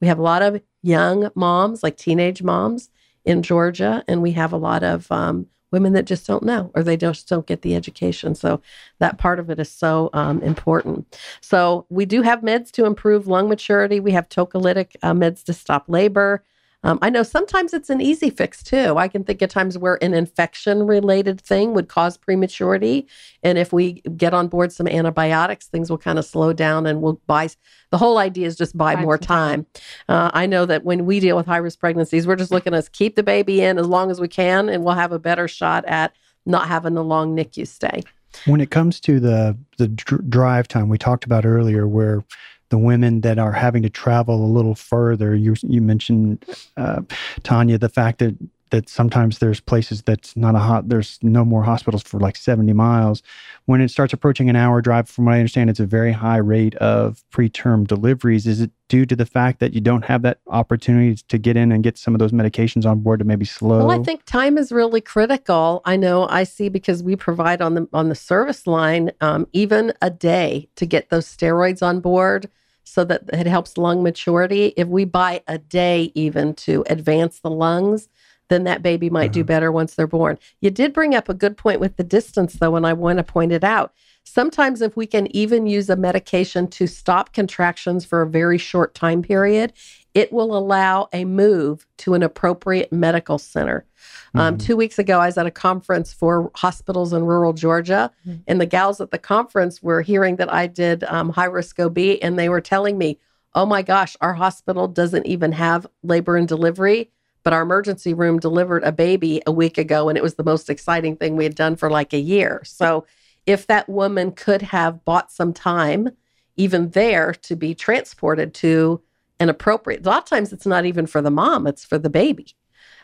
we 0.00 0.06
have 0.06 0.18
a 0.18 0.22
lot 0.22 0.42
of 0.42 0.62
young 0.82 1.30
moms, 1.34 1.82
like 1.82 1.96
teenage 1.96 2.42
moms 2.42 2.90
in 3.24 3.42
Georgia, 3.42 4.04
and 4.08 4.22
we 4.22 4.32
have 4.32 4.52
a 4.52 4.56
lot 4.56 4.82
of 4.82 5.10
um, 5.12 5.46
women 5.70 5.92
that 5.92 6.06
just 6.06 6.26
don't 6.26 6.42
know 6.42 6.70
or 6.74 6.82
they 6.82 6.96
just 6.96 7.28
don't 7.28 7.46
get 7.46 7.62
the 7.62 7.74
education. 7.74 8.34
So 8.34 8.60
that 8.98 9.18
part 9.18 9.38
of 9.38 9.50
it 9.50 9.58
is 9.58 9.70
so 9.70 10.10
um, 10.12 10.42
important. 10.42 11.18
So 11.40 11.86
we 11.88 12.06
do 12.06 12.22
have 12.22 12.40
meds 12.40 12.70
to 12.72 12.86
improve 12.86 13.26
lung 13.26 13.48
maturity. 13.48 14.00
We 14.00 14.12
have 14.12 14.28
tocolytic 14.28 14.96
uh, 15.02 15.12
meds 15.12 15.44
to 15.44 15.52
stop 15.52 15.84
labor. 15.88 16.42
Um, 16.84 16.98
I 17.02 17.10
know 17.10 17.24
sometimes 17.24 17.74
it's 17.74 17.90
an 17.90 18.00
easy 18.00 18.30
fix 18.30 18.62
too. 18.62 18.96
I 18.96 19.08
can 19.08 19.24
think 19.24 19.42
of 19.42 19.50
times 19.50 19.76
where 19.76 20.02
an 20.02 20.14
infection 20.14 20.86
related 20.86 21.40
thing 21.40 21.74
would 21.74 21.88
cause 21.88 22.16
prematurity. 22.16 23.08
And 23.42 23.58
if 23.58 23.72
we 23.72 23.94
get 24.16 24.32
on 24.32 24.46
board 24.46 24.72
some 24.72 24.86
antibiotics, 24.86 25.66
things 25.66 25.90
will 25.90 25.98
kind 25.98 26.18
of 26.18 26.24
slow 26.24 26.52
down 26.52 26.86
and 26.86 27.02
we'll 27.02 27.20
buy. 27.26 27.48
The 27.90 27.98
whole 27.98 28.18
idea 28.18 28.46
is 28.46 28.56
just 28.56 28.76
buy, 28.76 28.94
buy 28.94 29.02
more 29.02 29.18
time. 29.18 29.66
Uh, 30.08 30.30
I 30.32 30.46
know 30.46 30.66
that 30.66 30.84
when 30.84 31.04
we 31.04 31.18
deal 31.18 31.36
with 31.36 31.46
high 31.46 31.56
risk 31.56 31.80
pregnancies, 31.80 32.26
we're 32.26 32.36
just 32.36 32.52
looking 32.52 32.72
to 32.72 32.82
keep 32.92 33.16
the 33.16 33.24
baby 33.24 33.60
in 33.60 33.78
as 33.78 33.86
long 33.86 34.10
as 34.10 34.20
we 34.20 34.28
can, 34.28 34.68
and 34.68 34.84
we'll 34.84 34.94
have 34.94 35.12
a 35.12 35.18
better 35.18 35.48
shot 35.48 35.84
at 35.86 36.12
not 36.46 36.68
having 36.68 36.96
a 36.96 37.02
long 37.02 37.36
NICU 37.36 37.66
stay. 37.66 38.02
When 38.44 38.60
it 38.60 38.70
comes 38.70 39.00
to 39.00 39.18
the 39.18 39.56
the 39.78 39.88
dr- 39.88 40.28
drive 40.30 40.68
time 40.68 40.88
we 40.88 40.98
talked 40.98 41.24
about 41.24 41.44
earlier, 41.44 41.88
where 41.88 42.24
the 42.70 42.78
women 42.78 43.22
that 43.22 43.38
are 43.38 43.52
having 43.52 43.82
to 43.82 43.90
travel 43.90 44.44
a 44.44 44.46
little 44.46 44.74
further. 44.74 45.34
You 45.34 45.54
you 45.62 45.80
mentioned 45.80 46.44
uh, 46.76 47.02
Tanya 47.42 47.78
the 47.78 47.88
fact 47.88 48.18
that 48.18 48.36
that 48.70 48.88
sometimes 48.88 49.38
there's 49.38 49.60
places 49.60 50.02
that's 50.02 50.36
not 50.36 50.54
a 50.54 50.58
hot 50.58 50.88
there's 50.88 51.18
no 51.22 51.44
more 51.44 51.62
hospitals 51.62 52.02
for 52.02 52.20
like 52.20 52.36
70 52.36 52.72
miles. 52.72 53.22
When 53.66 53.80
it 53.80 53.90
starts 53.90 54.12
approaching 54.12 54.48
an 54.48 54.56
hour 54.56 54.80
drive 54.80 55.08
from 55.08 55.26
what 55.26 55.34
i 55.34 55.38
understand 55.38 55.70
it's 55.70 55.80
a 55.80 55.86
very 55.86 56.12
high 56.12 56.36
rate 56.36 56.74
of 56.76 57.22
preterm 57.32 57.86
deliveries. 57.86 58.46
Is 58.46 58.60
it 58.60 58.70
due 58.88 59.04
to 59.06 59.14
the 59.14 59.26
fact 59.26 59.60
that 59.60 59.74
you 59.74 59.80
don't 59.80 60.04
have 60.04 60.22
that 60.22 60.40
opportunity 60.46 61.20
to 61.28 61.38
get 61.38 61.56
in 61.56 61.70
and 61.72 61.84
get 61.84 61.98
some 61.98 62.14
of 62.14 62.18
those 62.18 62.32
medications 62.32 62.86
on 62.86 63.00
board 63.00 63.18
to 63.18 63.24
maybe 63.24 63.44
slow 63.44 63.86
well 63.86 63.90
i 63.90 64.02
think 64.02 64.24
time 64.24 64.56
is 64.56 64.72
really 64.72 65.00
critical. 65.00 65.82
I 65.84 65.96
know 65.96 66.26
i 66.28 66.44
see 66.44 66.68
because 66.68 67.02
we 67.02 67.16
provide 67.16 67.60
on 67.60 67.74
the 67.74 67.88
on 67.92 68.08
the 68.08 68.14
service 68.14 68.66
line 68.66 69.10
um, 69.20 69.46
even 69.52 69.92
a 70.00 70.10
day 70.10 70.68
to 70.76 70.86
get 70.86 71.10
those 71.10 71.26
steroids 71.26 71.82
on 71.82 72.00
board 72.00 72.48
so 72.88 73.04
that 73.04 73.22
it 73.32 73.46
helps 73.46 73.76
lung 73.76 74.02
maturity. 74.02 74.72
If 74.76 74.88
we 74.88 75.04
buy 75.04 75.42
a 75.46 75.58
day 75.58 76.10
even 76.14 76.54
to 76.54 76.84
advance 76.88 77.40
the 77.40 77.50
lungs, 77.50 78.08
then 78.48 78.64
that 78.64 78.82
baby 78.82 79.10
might 79.10 79.26
uh-huh. 79.26 79.32
do 79.34 79.44
better 79.44 79.70
once 79.70 79.94
they're 79.94 80.06
born. 80.06 80.38
You 80.60 80.70
did 80.70 80.92
bring 80.92 81.14
up 81.14 81.28
a 81.28 81.34
good 81.34 81.56
point 81.56 81.80
with 81.80 81.96
the 81.96 82.04
distance, 82.04 82.54
though, 82.54 82.76
and 82.76 82.86
I 82.86 82.92
want 82.92 83.18
to 83.18 83.24
point 83.24 83.52
it 83.52 83.64
out. 83.64 83.92
Sometimes, 84.24 84.82
if 84.82 84.96
we 84.96 85.06
can 85.06 85.34
even 85.34 85.66
use 85.66 85.88
a 85.88 85.96
medication 85.96 86.68
to 86.68 86.86
stop 86.86 87.32
contractions 87.32 88.04
for 88.04 88.20
a 88.20 88.28
very 88.28 88.58
short 88.58 88.94
time 88.94 89.22
period, 89.22 89.72
it 90.14 90.32
will 90.32 90.56
allow 90.56 91.08
a 91.12 91.24
move 91.24 91.86
to 91.98 92.14
an 92.14 92.22
appropriate 92.22 92.92
medical 92.92 93.38
center. 93.38 93.86
Um, 94.34 94.40
mm-hmm. 94.40 94.40
Um, 94.40 94.58
two 94.58 94.76
weeks 94.76 94.98
ago, 94.98 95.20
I 95.20 95.26
was 95.26 95.38
at 95.38 95.46
a 95.46 95.50
conference 95.50 96.12
for 96.12 96.50
hospitals 96.54 97.12
in 97.12 97.24
rural 97.24 97.52
Georgia, 97.52 98.10
mm-hmm. 98.26 98.40
and 98.46 98.60
the 98.60 98.66
gals 98.66 99.00
at 99.00 99.10
the 99.10 99.18
conference 99.18 99.82
were 99.82 100.02
hearing 100.02 100.36
that 100.36 100.52
I 100.52 100.66
did 100.66 101.04
um, 101.04 101.30
high 101.30 101.44
risk 101.46 101.78
OB, 101.80 101.98
and 102.20 102.38
they 102.38 102.48
were 102.48 102.60
telling 102.60 102.98
me, 102.98 103.18
Oh 103.54 103.64
my 103.64 103.82
gosh, 103.82 104.16
our 104.20 104.34
hospital 104.34 104.88
doesn't 104.88 105.26
even 105.26 105.52
have 105.52 105.86
labor 106.02 106.36
and 106.36 106.46
delivery 106.46 107.10
but 107.42 107.52
our 107.52 107.62
emergency 107.62 108.14
room 108.14 108.38
delivered 108.38 108.84
a 108.84 108.92
baby 108.92 109.40
a 109.46 109.52
week 109.52 109.78
ago 109.78 110.08
and 110.08 110.18
it 110.18 110.22
was 110.22 110.34
the 110.34 110.44
most 110.44 110.68
exciting 110.68 111.16
thing 111.16 111.36
we 111.36 111.44
had 111.44 111.54
done 111.54 111.76
for 111.76 111.90
like 111.90 112.12
a 112.12 112.18
year. 112.18 112.62
So 112.64 113.06
if 113.46 113.66
that 113.66 113.88
woman 113.88 114.32
could 114.32 114.62
have 114.62 115.04
bought 115.04 115.32
some 115.32 115.52
time 115.52 116.10
even 116.56 116.90
there 116.90 117.32
to 117.32 117.56
be 117.56 117.74
transported 117.74 118.52
to 118.52 119.00
an 119.40 119.48
appropriate 119.48 120.04
a 120.04 120.08
lot 120.08 120.24
of 120.24 120.28
times 120.28 120.52
it's 120.52 120.66
not 120.66 120.84
even 120.84 121.06
for 121.06 121.22
the 121.22 121.30
mom 121.30 121.66
it's 121.66 121.84
for 121.84 121.98
the 121.98 122.10
baby. 122.10 122.48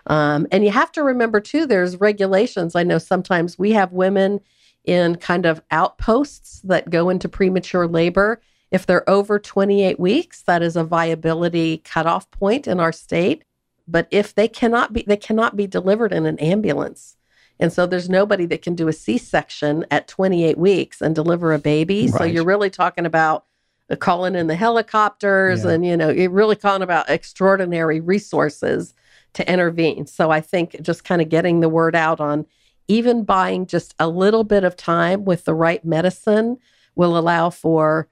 Um, 0.07 0.47
and 0.53 0.65
you 0.65 0.71
have 0.71 0.93
to 0.93 1.03
remember 1.03 1.41
too 1.41 1.67
there's 1.67 2.01
regulations. 2.01 2.75
I 2.75 2.83
know 2.83 2.99
sometimes 2.99 3.59
we 3.59 3.73
have 3.73 3.93
women 3.93 4.41
in 4.85 5.17
kind 5.17 5.47
of 5.47 5.63
outposts 5.71 6.61
that 6.65 6.91
go 6.91 7.09
into 7.09 7.29
premature 7.29 7.87
labor. 7.87 8.43
If 8.71 8.85
they're 8.85 9.09
over 9.09 9.39
28 9.39 9.99
weeks 9.99 10.43
that 10.43 10.63
is 10.63 10.77
a 10.77 10.85
viability 10.85 11.79
cutoff 11.79 12.31
point 12.31 12.67
in 12.67 12.81
our 12.81 12.93
state 12.93 13.45
but 13.87 14.07
if 14.11 14.35
they 14.35 14.49
cannot 14.49 14.93
be, 14.93 15.05
they 15.07 15.17
cannot 15.17 15.57
be 15.57 15.67
delivered 15.67 16.13
in 16.13 16.27
an 16.27 16.39
ambulance. 16.39 17.17
And 17.61 17.73
so 17.73 17.87
there's 17.87 18.09
nobody 18.09 18.47
that 18.47 18.63
can 18.63 18.75
do 18.75 18.89
a 18.89 18.93
C 18.93 19.19
section 19.19 19.87
at 19.91 20.09
28 20.09 20.59
weeks 20.59 21.01
and 21.01 21.15
deliver 21.15 21.53
a 21.53 21.59
baby. 21.59 22.07
Right. 22.07 22.19
So 22.19 22.25
you're 22.25 22.45
really 22.45 22.71
talking 22.71 23.07
about 23.07 23.45
uh, 23.89 23.97
calling 23.97 24.35
in 24.35 24.49
the 24.49 24.57
helicopters 24.57 25.65
yeah. 25.65 25.71
and, 25.71 25.87
you 25.87 25.97
know, 25.97 26.11
you're 26.11 26.31
really 26.31 26.57
calling 26.57 26.83
about 26.83 27.09
extraordinary 27.09 28.01
resources 28.01 28.95
to 29.35 29.51
intervene. 29.51 30.07
So 30.07 30.31
I 30.31 30.41
think 30.41 30.81
just 30.83 31.05
kind 31.05 31.23
of 31.23 31.29
getting 31.29 31.61
the 31.61 31.69
word 31.69 31.95
out 31.95 32.21
on 32.21 32.47
even 32.89 33.25
buying 33.25 33.67
just 33.67 33.95
a 33.99 34.09
little 34.09 34.45
bit 34.45 34.65
of 34.65 34.77
time 34.77 35.25
with 35.25 35.45
the 35.45 35.55
right 35.55 35.85
medicine 35.85 36.59
will 36.95 37.17
allow 37.17 37.51
for 37.51 38.09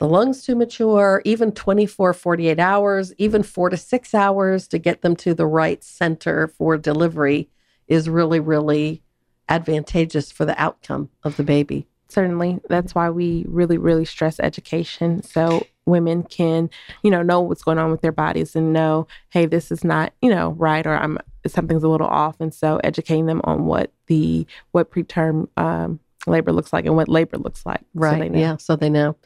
the 0.00 0.08
lungs 0.08 0.42
to 0.44 0.54
mature, 0.54 1.20
even 1.26 1.52
24, 1.52 2.14
48 2.14 2.58
hours, 2.58 3.12
even 3.18 3.42
four 3.42 3.68
to 3.68 3.76
six 3.76 4.14
hours 4.14 4.66
to 4.68 4.78
get 4.78 5.02
them 5.02 5.14
to 5.16 5.34
the 5.34 5.46
right 5.46 5.84
center 5.84 6.48
for 6.48 6.78
delivery 6.78 7.50
is 7.86 8.08
really, 8.08 8.40
really 8.40 9.02
advantageous 9.50 10.32
for 10.32 10.46
the 10.46 10.60
outcome 10.60 11.10
of 11.22 11.36
the 11.36 11.42
baby. 11.42 11.86
Certainly. 12.08 12.60
That's 12.70 12.94
why 12.94 13.10
we 13.10 13.44
really, 13.46 13.76
really 13.76 14.06
stress 14.06 14.40
education. 14.40 15.22
So 15.22 15.66
women 15.84 16.22
can, 16.22 16.70
you 17.02 17.10
know, 17.10 17.22
know 17.22 17.42
what's 17.42 17.62
going 17.62 17.78
on 17.78 17.90
with 17.90 18.00
their 18.00 18.10
bodies 18.10 18.56
and 18.56 18.72
know, 18.72 19.06
hey, 19.28 19.44
this 19.44 19.70
is 19.70 19.84
not, 19.84 20.14
you 20.22 20.30
know, 20.30 20.52
right 20.52 20.86
or 20.86 20.94
I'm 20.94 21.18
something's 21.46 21.82
a 21.82 21.88
little 21.88 22.06
off. 22.06 22.40
And 22.40 22.54
so 22.54 22.80
educating 22.82 23.26
them 23.26 23.42
on 23.44 23.66
what 23.66 23.92
the 24.06 24.46
what 24.72 24.90
preterm 24.90 25.48
um, 25.58 26.00
labor 26.26 26.52
looks 26.52 26.72
like 26.72 26.86
and 26.86 26.96
what 26.96 27.08
labor 27.08 27.38
looks 27.38 27.64
like. 27.64 27.80
Right. 27.94 28.30
So 28.30 28.38
yeah. 28.38 28.56
So 28.56 28.76
they 28.76 28.90
know. 28.90 29.16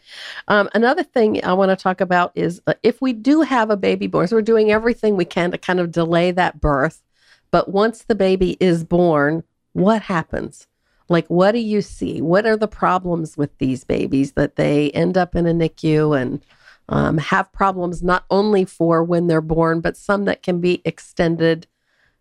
Um, 0.49 0.69
another 0.75 1.03
thing 1.03 1.45
I 1.45 1.53
want 1.53 1.71
to 1.71 1.77
talk 1.77 2.01
about 2.01 2.33
is 2.35 2.61
uh, 2.67 2.75
if 2.83 3.01
we 3.01 3.13
do 3.13 3.43
have 3.43 3.71
a 3.71 3.77
baby 3.77 4.07
born, 4.07 4.29
so 4.29 4.37
we're 4.37 4.43
doing 4.43 4.71
everything 4.71 5.17
we 5.17 5.25
can 5.25 5.51
to 5.51 5.59
kind 5.59 5.81
of 5.81 5.91
delay 5.91 6.31
that 6.33 6.61
birth. 6.61 7.03
But 7.51 7.69
once 7.69 8.05
the 8.05 8.15
baby 8.15 8.57
is 8.61 8.85
born, 8.85 9.45
what 9.73 10.03
happens? 10.03 10.67
Like, 11.09 11.27
what 11.29 11.53
do 11.53 11.59
you 11.59 11.83
see? 11.83 12.21
What 12.23 12.47
are 12.47 12.57
the 12.57 12.69
problems 12.69 13.37
with 13.37 13.57
these 13.59 13.85
babies 13.85 14.33
that 14.33 14.57
they 14.57 14.91
end 14.91 15.19
up 15.19 15.37
in 15.37 15.47
a 15.47 15.53
NICU 15.53 16.21
and 16.21 16.45
um, 16.89 17.19
have 17.19 17.53
problems 17.53 18.03
not 18.03 18.25
only 18.31 18.65
for 18.65 19.05
when 19.05 19.27
they're 19.27 19.41
born, 19.41 19.81
but 19.81 19.97
some 19.97 20.25
that 20.25 20.43
can 20.43 20.61
be 20.61 20.81
extended 20.85 21.67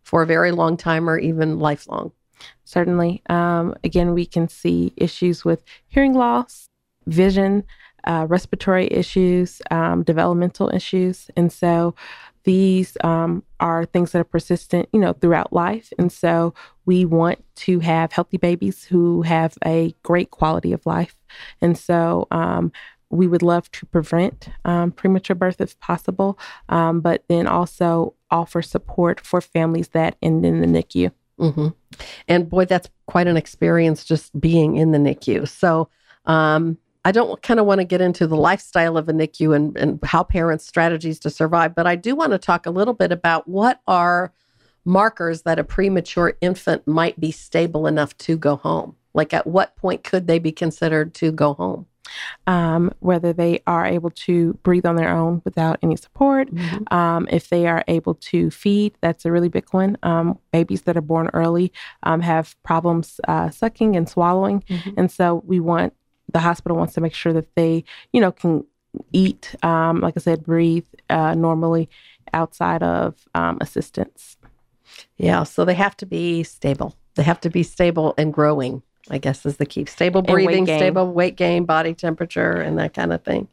for 0.04 0.22
a 0.22 0.28
very 0.28 0.52
long 0.52 0.78
time 0.78 1.10
or 1.10 1.18
even 1.18 1.60
lifelong? 1.60 2.12
Certainly. 2.64 3.22
Um, 3.30 3.76
again, 3.84 4.14
we 4.14 4.26
can 4.26 4.48
see 4.48 4.94
issues 4.98 5.46
with 5.46 5.64
hearing 5.88 6.14
loss, 6.14 6.68
vision, 7.06 7.64
uh, 8.06 8.26
respiratory 8.28 8.88
issues, 8.92 9.62
um, 9.72 10.04
developmental 10.04 10.70
issues. 10.74 11.30
And 11.36 11.52
so 11.52 11.96
these 12.44 12.98
um, 13.04 13.44
are 13.60 13.86
things 13.86 14.12
that 14.12 14.20
are 14.20 14.26
persistent, 14.26 14.90
you 14.92 15.00
know, 15.00 15.14
throughout 15.14 15.54
life. 15.54 15.94
And 15.98 16.12
so 16.12 16.54
we 16.86 17.06
want 17.06 17.44
to 17.56 17.80
have 17.80 18.12
healthy 18.12 18.38
babies 18.38 18.84
who 18.84 19.22
have 19.22 19.58
a 19.66 19.96
great 20.04 20.32
quality 20.32 20.74
of 20.74 20.86
life. 20.86 21.16
And 21.62 21.78
so 21.78 22.28
um, 22.32 22.72
we 23.10 23.28
would 23.28 23.44
love 23.44 23.72
to 23.72 23.86
prevent 23.86 24.50
um, 24.66 24.92
premature 24.92 25.36
birth 25.36 25.62
if 25.62 25.80
possible, 25.80 26.38
um, 26.70 27.00
but 27.00 27.24
then 27.30 27.48
also 27.48 28.16
offer 28.30 28.62
support 28.62 29.26
for 29.26 29.40
families 29.40 29.90
that 29.90 30.18
end 30.22 30.46
in 30.46 30.62
the 30.62 30.68
NICU. 30.68 31.12
Mm-hmm. 31.40 31.70
And 32.28 32.50
boy, 32.50 32.66
that's 32.66 32.90
quite 33.08 33.28
an 33.28 33.38
experience 33.38 34.04
just 34.04 34.40
being 34.40 34.78
in 34.78 34.92
the 34.92 34.98
NICU. 34.98 35.48
So, 35.48 35.90
um, 36.26 36.78
I 37.06 37.12
don't 37.12 37.42
kind 37.42 37.60
of 37.60 37.66
want 37.66 37.80
to 37.80 37.86
get 37.86 38.00
into 38.00 38.28
the 38.28 38.38
lifestyle 38.38 38.96
of 38.98 39.10
a 39.10 39.14
NICU 39.14 39.54
and, 39.54 39.76
and 39.78 40.00
how 40.04 40.24
parents' 40.24 40.66
strategies 40.66 41.20
to 41.20 41.30
survive, 41.30 41.76
but 41.76 41.86
I 41.86 41.98
do 41.98 42.16
want 42.16 42.32
to 42.32 42.38
talk 42.38 42.66
a 42.66 42.72
little 42.72 42.94
bit 42.94 43.12
about 43.12 43.48
what 43.48 43.82
are 43.88 44.32
markers 44.86 45.42
that 45.42 45.60
a 45.60 45.64
premature 45.66 46.38
infant 46.40 46.88
might 46.88 47.20
be 47.20 47.32
stable 47.32 47.88
enough 47.88 48.18
to 48.20 48.38
go 48.38 48.56
home. 48.56 48.96
Like, 49.14 49.34
at 49.34 49.46
what 49.46 49.76
point 49.76 50.04
could 50.04 50.28
they 50.28 50.40
be 50.40 50.52
considered 50.52 51.14
to 51.16 51.32
go 51.32 51.54
home? 51.54 51.88
Um, 52.48 52.94
whether 53.00 53.32
they 53.32 53.62
are 53.66 53.86
able 53.86 54.10
to 54.12 54.54
breathe 54.64 54.86
on 54.86 54.98
their 54.98 55.10
own 55.10 55.42
without 55.46 55.80
any 55.82 55.96
support, 55.96 56.54
mm-hmm. 56.54 56.94
um, 56.94 57.28
if 57.32 57.50
they 57.50 57.66
are 57.66 57.84
able 57.88 58.16
to 58.16 58.52
feed, 58.52 58.94
that's 59.02 59.26
a 59.26 59.32
really 59.32 59.48
big 59.48 59.66
one. 59.72 59.98
Um, 60.04 60.38
babies 60.52 60.82
that 60.84 60.98
are 60.98 61.02
born 61.02 61.30
early 61.34 61.72
um, 62.04 62.20
have 62.22 62.62
problems 62.64 63.22
uh, 63.28 63.50
sucking 63.50 63.96
and 63.96 64.08
swallowing, 64.10 64.62
mm-hmm. 64.62 64.92
and 64.98 65.10
so 65.10 65.44
we 65.46 65.60
want 65.60 65.94
the 66.32 66.40
hospital 66.40 66.78
wants 66.78 66.94
to 66.96 67.02
make 67.02 67.14
sure 67.14 67.34
that 67.34 67.54
they, 67.56 67.84
you 68.12 68.20
know, 68.20 68.32
can 68.32 68.66
eat, 69.12 69.56
um, 69.64 70.02
like 70.02 70.16
I 70.18 70.20
said, 70.20 70.44
breathe 70.44 70.86
uh, 71.10 71.34
normally 71.36 71.90
outside 72.34 72.84
of 72.84 73.16
um, 73.34 73.58
assistance. 73.62 74.38
Yeah, 75.18 75.44
so 75.44 75.66
they 75.66 75.74
have 75.76 75.96
to 75.98 76.06
be 76.06 76.44
stable. 76.44 76.96
They 77.16 77.24
have 77.24 77.40
to 77.42 77.50
be 77.50 77.64
stable 77.64 78.14
and 78.18 78.34
growing. 78.34 78.82
I 79.10 79.18
guess 79.18 79.46
is 79.46 79.58
the 79.58 79.66
key. 79.66 79.86
Stable 79.86 80.22
breathing, 80.22 80.66
weight 80.66 80.80
stable 80.80 81.12
weight 81.12 81.36
gain, 81.36 81.66
body 81.66 81.94
temperature, 81.94 82.54
and 82.54 82.78
that 82.80 82.94
kind 82.94 83.12
of 83.12 83.24
thing. 83.24 83.48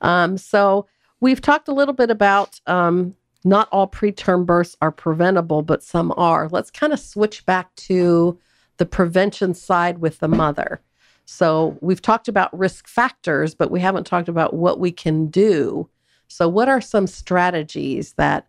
Um, 0.00 0.36
so 0.36 0.86
we've 1.20 1.40
talked 1.40 1.68
a 1.68 1.72
little 1.72 1.94
bit 1.94 2.10
about 2.10 2.60
um, 2.66 3.14
not 3.44 3.68
all 3.70 3.88
preterm 3.88 4.44
births 4.44 4.76
are 4.82 4.92
preventable, 4.92 5.62
but 5.62 5.82
some 5.82 6.12
are. 6.16 6.48
Let's 6.48 6.70
kind 6.70 6.92
of 6.92 7.00
switch 7.00 7.46
back 7.46 7.74
to 7.76 8.38
the 8.78 8.86
prevention 8.86 9.54
side 9.54 9.98
with 9.98 10.18
the 10.18 10.28
mother. 10.28 10.80
So 11.26 11.78
we've 11.80 12.02
talked 12.02 12.26
about 12.26 12.56
risk 12.58 12.88
factors, 12.88 13.54
but 13.54 13.70
we 13.70 13.78
haven't 13.78 14.04
talked 14.04 14.28
about 14.28 14.54
what 14.54 14.80
we 14.80 14.90
can 14.90 15.28
do. 15.28 15.88
So, 16.26 16.48
what 16.48 16.68
are 16.68 16.80
some 16.80 17.06
strategies 17.06 18.14
that 18.14 18.46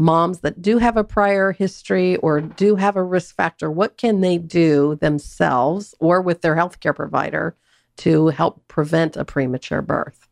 moms 0.00 0.40
that 0.40 0.62
do 0.62 0.78
have 0.78 0.96
a 0.96 1.04
prior 1.04 1.52
history 1.52 2.16
or 2.16 2.40
do 2.40 2.76
have 2.76 2.96
a 2.96 3.02
risk 3.02 3.36
factor, 3.36 3.70
what 3.70 3.96
can 3.96 4.20
they 4.20 4.38
do 4.38 4.96
themselves 4.96 5.94
or 6.00 6.20
with 6.20 6.40
their 6.40 6.56
healthcare 6.56 6.94
provider 6.94 7.54
to 7.98 8.28
help 8.28 8.66
prevent 8.66 9.16
a 9.16 9.24
premature 9.24 9.82
birth? 9.82 10.26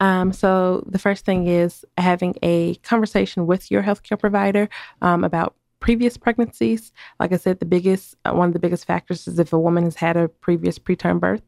Um, 0.00 0.32
so 0.32 0.84
the 0.86 0.98
first 0.98 1.24
thing 1.24 1.46
is 1.46 1.84
having 1.96 2.36
a 2.42 2.74
conversation 2.76 3.46
with 3.46 3.70
your 3.70 3.82
healthcare 3.82 4.18
provider 4.18 4.68
um, 5.00 5.24
about 5.24 5.54
previous 5.80 6.16
pregnancies. 6.16 6.92
Like 7.20 7.32
I 7.32 7.36
said, 7.36 7.60
the 7.60 7.66
biggest 7.66 8.16
uh, 8.24 8.32
one 8.32 8.48
of 8.48 8.52
the 8.52 8.58
biggest 8.58 8.86
factors 8.86 9.26
is 9.28 9.38
if 9.38 9.52
a 9.52 9.58
woman 9.58 9.84
has 9.84 9.96
had 9.96 10.16
a 10.16 10.28
previous 10.28 10.78
preterm 10.78 11.20
birth, 11.20 11.42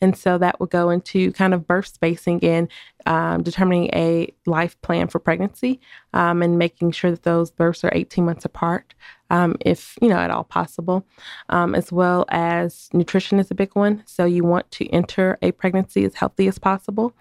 and 0.00 0.16
so 0.16 0.38
that 0.38 0.60
would 0.60 0.70
go 0.70 0.90
into 0.90 1.32
kind 1.32 1.54
of 1.54 1.66
birth 1.66 1.86
spacing 1.86 2.42
and 2.42 2.68
um, 3.06 3.42
determining 3.42 3.90
a 3.94 4.32
life 4.46 4.80
plan 4.82 5.08
for 5.08 5.18
pregnancy 5.18 5.80
um, 6.14 6.42
and 6.42 6.58
making 6.58 6.92
sure 6.92 7.10
that 7.10 7.22
those 7.22 7.50
births 7.50 7.84
are 7.84 7.92
18 7.94 8.24
months 8.24 8.44
apart, 8.44 8.94
um, 9.30 9.56
if 9.60 9.96
you 10.00 10.08
know 10.08 10.16
at 10.16 10.30
all 10.30 10.44
possible, 10.44 11.06
um, 11.50 11.74
as 11.74 11.92
well 11.92 12.24
as 12.28 12.88
nutrition 12.92 13.38
is 13.38 13.50
a 13.50 13.54
big 13.54 13.74
one. 13.74 14.02
So 14.06 14.24
you 14.24 14.44
want 14.44 14.70
to 14.72 14.88
enter 14.90 15.38
a 15.42 15.52
pregnancy 15.52 16.04
as 16.04 16.14
healthy 16.14 16.48
as 16.48 16.58
possible, 16.58 17.12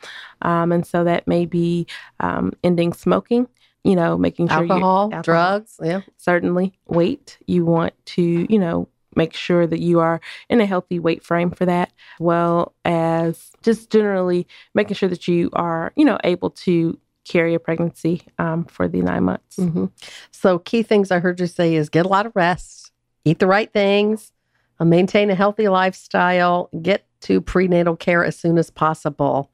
um, 0.41 0.71
and 0.71 0.85
so 0.85 1.03
that 1.03 1.27
may 1.27 1.45
be 1.45 1.87
um, 2.19 2.53
ending 2.63 2.93
smoking 2.93 3.47
you 3.83 3.95
know, 3.95 4.17
making 4.17 4.47
sure 4.47 4.57
alcohol, 4.57 5.03
alcohol, 5.03 5.21
drugs, 5.21 5.75
yeah, 5.81 6.01
certainly 6.17 6.73
weight. 6.87 7.37
You 7.47 7.65
want 7.65 7.93
to, 8.07 8.45
you 8.51 8.59
know, 8.59 8.87
make 9.15 9.33
sure 9.33 9.67
that 9.67 9.79
you 9.79 9.99
are 9.99 10.21
in 10.49 10.61
a 10.61 10.65
healthy 10.65 10.99
weight 10.99 11.23
frame 11.23 11.51
for 11.51 11.65
that, 11.65 11.91
well 12.19 12.73
as 12.85 13.51
just 13.61 13.91
generally 13.91 14.47
making 14.73 14.95
sure 14.95 15.09
that 15.09 15.27
you 15.27 15.49
are, 15.53 15.91
you 15.95 16.05
know, 16.05 16.17
able 16.23 16.49
to 16.49 16.97
carry 17.25 17.53
a 17.53 17.59
pregnancy 17.59 18.21
um, 18.37 18.65
for 18.65 18.87
the 18.87 19.01
nine 19.01 19.23
months. 19.23 19.57
Mm-hmm. 19.57 19.85
So, 20.31 20.59
key 20.59 20.83
things 20.83 21.11
I 21.11 21.19
heard 21.19 21.39
you 21.39 21.47
say 21.47 21.75
is 21.75 21.89
get 21.89 22.05
a 22.05 22.09
lot 22.09 22.25
of 22.25 22.35
rest, 22.35 22.91
eat 23.25 23.39
the 23.39 23.47
right 23.47 23.71
things, 23.71 24.31
uh, 24.79 24.85
maintain 24.85 25.29
a 25.29 25.35
healthy 25.35 25.67
lifestyle, 25.67 26.69
get 26.81 27.05
to 27.21 27.41
prenatal 27.41 27.95
care 27.95 28.23
as 28.23 28.37
soon 28.37 28.57
as 28.57 28.69
possible. 28.69 29.49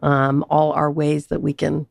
Um, 0.00 0.44
all 0.50 0.72
are 0.72 0.90
ways 0.90 1.28
that 1.28 1.40
we 1.40 1.52
can 1.52 1.86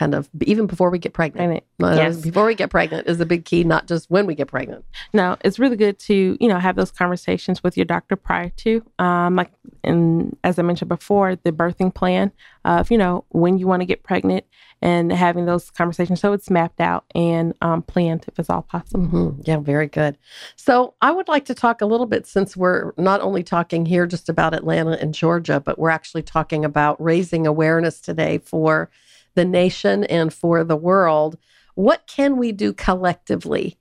kind 0.00 0.14
of 0.14 0.30
even 0.40 0.66
before 0.66 0.88
we 0.88 0.98
get 0.98 1.12
pregnant. 1.12 1.62
Uh, 1.82 1.92
yes. 1.94 2.22
Before 2.22 2.46
we 2.46 2.54
get 2.54 2.70
pregnant 2.70 3.06
is 3.06 3.18
the 3.18 3.26
big 3.26 3.44
key, 3.44 3.64
not 3.64 3.86
just 3.86 4.10
when 4.10 4.24
we 4.24 4.34
get 4.34 4.48
pregnant. 4.48 4.82
No, 5.12 5.36
it's 5.44 5.58
really 5.58 5.76
good 5.76 5.98
to, 6.00 6.38
you 6.40 6.48
know, 6.48 6.58
have 6.58 6.74
those 6.74 6.90
conversations 6.90 7.62
with 7.62 7.76
your 7.76 7.84
doctor 7.84 8.16
prior 8.16 8.48
to. 8.48 8.82
Um, 8.98 9.36
like 9.36 9.52
and 9.84 10.34
as 10.42 10.58
I 10.58 10.62
mentioned 10.62 10.88
before, 10.88 11.36
the 11.36 11.52
birthing 11.52 11.94
plan 11.94 12.32
of, 12.64 12.90
you 12.90 12.96
know, 12.96 13.26
when 13.28 13.58
you 13.58 13.66
want 13.66 13.82
to 13.82 13.86
get 13.86 14.02
pregnant 14.02 14.46
and 14.80 15.12
having 15.12 15.44
those 15.44 15.70
conversations 15.70 16.20
so 16.20 16.32
it's 16.32 16.48
mapped 16.48 16.80
out 16.80 17.04
and 17.14 17.52
um, 17.60 17.82
planned 17.82 18.24
if 18.26 18.38
it's 18.38 18.48
all 18.48 18.62
possible. 18.62 19.04
Mm-hmm. 19.04 19.42
Yeah, 19.44 19.58
very 19.58 19.86
good. 19.86 20.16
So 20.56 20.94
I 21.02 21.10
would 21.10 21.28
like 21.28 21.44
to 21.44 21.54
talk 21.54 21.82
a 21.82 21.86
little 21.86 22.06
bit 22.06 22.26
since 22.26 22.56
we're 22.56 22.92
not 22.96 23.20
only 23.20 23.42
talking 23.42 23.84
here 23.84 24.06
just 24.06 24.30
about 24.30 24.54
Atlanta 24.54 24.92
and 24.92 25.12
Georgia, 25.12 25.60
but 25.60 25.78
we're 25.78 25.90
actually 25.90 26.22
talking 26.22 26.64
about 26.64 26.98
raising 27.02 27.46
awareness 27.46 28.00
today 28.00 28.38
for 28.38 28.88
the 29.34 29.44
nation 29.44 30.04
and 30.04 30.32
for 30.32 30.64
the 30.64 30.76
world. 30.76 31.38
What 31.74 32.06
can 32.06 32.36
we 32.36 32.52
do 32.52 32.72
collectively 32.72 33.78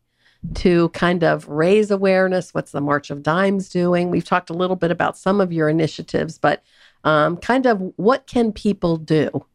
to 0.55 0.89
kind 0.89 1.23
of 1.23 1.47
raise 1.47 1.91
awareness? 1.91 2.53
What's 2.53 2.71
the 2.71 2.81
March 2.81 3.09
of 3.09 3.23
Dimes 3.23 3.69
doing? 3.69 4.09
We've 4.09 4.23
talked 4.23 4.49
a 4.49 4.53
little 4.53 4.75
bit 4.75 4.91
about 4.91 5.17
some 5.17 5.41
of 5.41 5.51
your 5.51 5.69
initiatives, 5.69 6.37
but 6.37 6.63
um, 7.03 7.37
kind 7.37 7.65
of 7.65 7.81
what 7.97 8.27
can 8.27 8.51
people 8.51 8.97
do? 8.97 9.45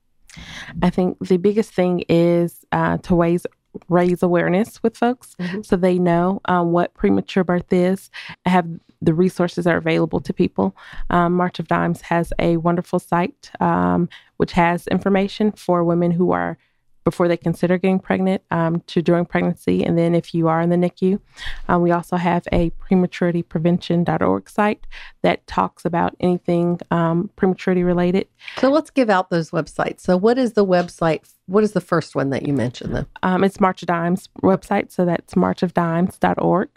I 0.82 0.90
think 0.90 1.16
the 1.20 1.36
biggest 1.36 1.72
thing 1.72 2.04
is 2.08 2.64
uh, 2.72 2.98
to 2.98 3.14
raise 3.14 3.46
raise 3.88 4.22
awareness 4.22 4.80
with 4.84 4.96
folks 4.96 5.34
mm-hmm. 5.40 5.62
so 5.62 5.74
they 5.74 5.98
know 5.98 6.40
um, 6.44 6.70
what 6.70 6.94
premature 6.94 7.42
birth 7.42 7.72
is, 7.72 8.08
have 8.46 8.68
the 9.02 9.12
resources 9.12 9.66
are 9.66 9.76
available 9.76 10.20
to 10.20 10.32
people. 10.32 10.76
Um, 11.10 11.34
March 11.34 11.58
of 11.58 11.68
Dimes 11.68 12.00
has 12.02 12.32
a 12.38 12.56
wonderful 12.56 12.98
site 12.98 13.50
um, 13.60 14.08
which 14.36 14.52
has 14.52 14.86
information 14.88 15.52
for 15.52 15.84
women 15.84 16.10
who 16.10 16.32
are 16.32 16.58
before 17.04 17.28
they 17.28 17.36
consider 17.36 17.76
getting 17.78 17.98
pregnant 17.98 18.42
um, 18.50 18.80
to 18.86 19.02
during 19.02 19.26
pregnancy, 19.26 19.84
and 19.84 19.96
then 19.96 20.14
if 20.14 20.34
you 20.34 20.48
are 20.48 20.60
in 20.60 20.70
the 20.70 20.76
NICU. 20.76 21.20
Um, 21.68 21.82
we 21.82 21.90
also 21.90 22.16
have 22.16 22.44
a 22.50 22.70
prematurityprevention.org 22.70 24.48
site 24.48 24.86
that 25.22 25.46
talks 25.46 25.84
about 25.84 26.16
anything 26.18 26.80
um, 26.90 27.30
prematurity 27.36 27.82
related. 27.82 28.26
So 28.58 28.70
let's 28.70 28.90
give 28.90 29.10
out 29.10 29.30
those 29.30 29.50
websites. 29.50 30.00
So, 30.00 30.16
what 30.16 30.38
is 30.38 30.54
the 30.54 30.64
website? 30.64 31.30
What 31.46 31.62
is 31.62 31.72
the 31.72 31.80
first 31.80 32.14
one 32.14 32.30
that 32.30 32.46
you 32.46 32.54
mentioned, 32.54 32.96
though? 32.96 33.06
Um, 33.22 33.44
it's 33.44 33.60
March 33.60 33.82
of 33.82 33.88
Dimes 33.88 34.30
website, 34.42 34.90
so 34.90 35.04
that's 35.04 35.34
marchofdimes.org. 35.34 36.68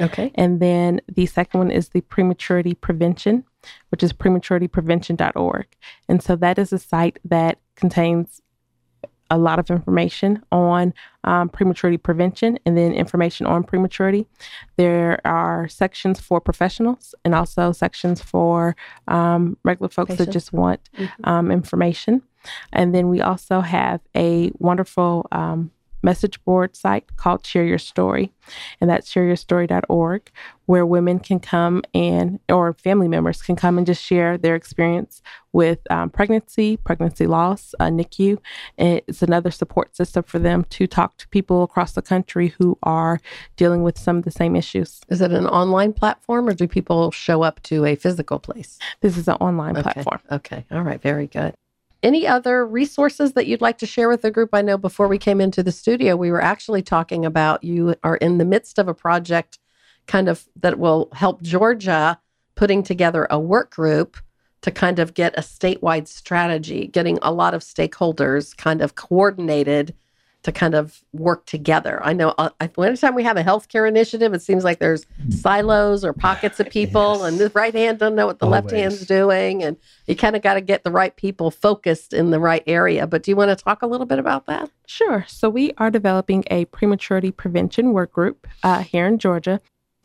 Okay. 0.00 0.30
And 0.34 0.60
then 0.60 1.00
the 1.12 1.26
second 1.26 1.58
one 1.58 1.70
is 1.70 1.88
the 1.90 2.02
prematurity 2.02 2.74
prevention, 2.74 3.44
which 3.90 4.02
is 4.02 4.12
prematurityprevention.org. 4.12 5.66
And 6.08 6.22
so 6.22 6.36
that 6.36 6.58
is 6.58 6.72
a 6.72 6.78
site 6.78 7.18
that 7.24 7.58
contains 7.76 8.42
a 9.32 9.38
lot 9.38 9.58
of 9.58 9.70
information 9.70 10.42
on 10.52 10.92
um, 11.24 11.48
prematurity 11.48 11.96
prevention 11.96 12.58
and 12.66 12.76
then 12.76 12.92
information 12.92 13.46
on 13.46 13.64
prematurity. 13.64 14.26
There 14.76 15.20
are 15.24 15.68
sections 15.68 16.20
for 16.20 16.38
professionals 16.38 17.14
and 17.24 17.34
also 17.34 17.72
sections 17.72 18.20
for 18.20 18.76
um, 19.08 19.56
regular 19.64 19.88
folks 19.88 20.10
Patients. 20.10 20.26
that 20.26 20.32
just 20.32 20.52
want 20.52 20.80
mm-hmm. 20.98 21.28
um, 21.28 21.50
information. 21.50 22.20
And 22.74 22.94
then 22.94 23.08
we 23.08 23.22
also 23.22 23.60
have 23.60 24.00
a 24.14 24.52
wonderful 24.58 25.26
um, 25.32 25.70
message 26.02 26.42
board 26.44 26.76
site 26.76 27.16
called 27.16 27.46
Share 27.46 27.64
Your 27.64 27.78
Story, 27.78 28.32
and 28.80 28.90
that's 28.90 29.12
shareyourstory.org, 29.12 30.30
where 30.66 30.86
women 30.86 31.18
can 31.18 31.40
come 31.40 31.82
and, 31.94 32.38
or 32.48 32.72
family 32.74 33.08
members 33.08 33.42
can 33.42 33.56
come 33.56 33.78
and 33.78 33.86
just 33.86 34.02
share 34.02 34.38
their 34.38 34.54
experience 34.54 35.22
with 35.52 35.78
um, 35.90 36.08
pregnancy, 36.08 36.76
pregnancy 36.78 37.26
loss, 37.26 37.74
uh, 37.78 37.86
NICU. 37.86 38.38
And 38.78 39.02
it's 39.06 39.22
another 39.22 39.50
support 39.50 39.94
system 39.94 40.22
for 40.22 40.38
them 40.38 40.64
to 40.70 40.86
talk 40.86 41.16
to 41.18 41.28
people 41.28 41.62
across 41.62 41.92
the 41.92 42.02
country 42.02 42.54
who 42.58 42.78
are 42.82 43.20
dealing 43.56 43.82
with 43.82 43.98
some 43.98 44.16
of 44.18 44.24
the 44.24 44.30
same 44.30 44.56
issues. 44.56 45.00
Is 45.08 45.20
it 45.20 45.32
an 45.32 45.46
online 45.46 45.92
platform 45.92 46.48
or 46.48 46.54
do 46.54 46.66
people 46.66 47.10
show 47.10 47.42
up 47.42 47.62
to 47.64 47.84
a 47.84 47.96
physical 47.96 48.38
place? 48.38 48.78
This 49.00 49.16
is 49.18 49.28
an 49.28 49.36
online 49.36 49.76
Okay. 49.76 49.82
platform. 49.92 50.20
Okay. 50.30 50.64
All 50.70 50.82
right. 50.82 51.00
Very 51.00 51.26
good. 51.26 51.54
Any 52.02 52.26
other 52.26 52.66
resources 52.66 53.34
that 53.34 53.46
you'd 53.46 53.60
like 53.60 53.78
to 53.78 53.86
share 53.86 54.08
with 54.08 54.22
the 54.22 54.30
group? 54.30 54.50
I 54.52 54.62
know 54.62 54.76
before 54.76 55.06
we 55.06 55.18
came 55.18 55.40
into 55.40 55.62
the 55.62 55.70
studio, 55.70 56.16
we 56.16 56.32
were 56.32 56.42
actually 56.42 56.82
talking 56.82 57.24
about 57.24 57.62
you 57.62 57.94
are 58.02 58.16
in 58.16 58.38
the 58.38 58.44
midst 58.44 58.78
of 58.78 58.88
a 58.88 58.94
project 58.94 59.58
kind 60.08 60.28
of 60.28 60.48
that 60.60 60.80
will 60.80 61.08
help 61.12 61.42
Georgia 61.42 62.18
putting 62.56 62.82
together 62.82 63.26
a 63.30 63.38
work 63.38 63.74
group 63.74 64.16
to 64.62 64.70
kind 64.70 64.98
of 64.98 65.14
get 65.14 65.36
a 65.38 65.42
statewide 65.42 66.08
strategy, 66.08 66.86
getting 66.88 67.18
a 67.22 67.32
lot 67.32 67.54
of 67.54 67.62
stakeholders 67.62 68.56
kind 68.56 68.80
of 68.80 68.94
coordinated 68.94 69.94
to 70.42 70.52
kind 70.52 70.74
of 70.74 71.02
work 71.12 71.46
together. 71.46 72.00
I 72.02 72.12
know 72.12 72.34
uh, 72.36 72.50
I- 72.60 72.70
anytime 72.78 73.14
we 73.14 73.22
have 73.22 73.36
a 73.36 73.44
healthcare 73.44 73.86
initiative, 73.88 74.34
it 74.34 74.42
seems 74.42 74.64
like 74.64 74.78
there's 74.80 75.06
silos 75.30 76.04
or 76.04 76.12
pockets 76.12 76.58
of 76.60 76.68
people, 76.68 77.18
Yes. 77.18 77.22
and 77.22 77.38
the 77.38 77.50
right 77.54 77.74
hand 77.74 77.98
doesn't 77.98 78.16
know 78.16 78.26
what 78.26 78.38
the 78.40 78.46
left 78.46 78.70
hand's 78.70 79.06
doing, 79.06 79.62
and 79.62 79.76
you 80.06 80.16
kind 80.16 80.34
of 80.36 80.42
got 80.42 80.54
to 80.54 80.60
get 80.60 80.82
the 80.84 80.90
right 80.90 81.14
people 81.14 81.50
focused 81.50 82.12
in 82.12 82.30
the 82.30 82.40
right 82.40 82.62
area. 82.66 83.06
But 83.06 83.22
do 83.22 83.30
you 83.30 83.36
want 83.36 83.56
to 83.56 83.64
talk 83.64 83.82
a 83.82 83.86
little 83.86 84.06
bit 84.06 84.18
about 84.18 84.46
that? 84.46 84.70
Sure. 84.86 85.24
So 85.28 85.48
we 85.48 85.72
are 85.78 85.90
developing 85.90 86.44
a 86.50 86.64
prematurity 86.66 87.30
prevention 87.30 87.92
work 87.92 88.12
group 88.12 88.46
uh, 88.62 88.80
here 88.82 89.06
in 89.06 89.18
Georgia. 89.18 89.60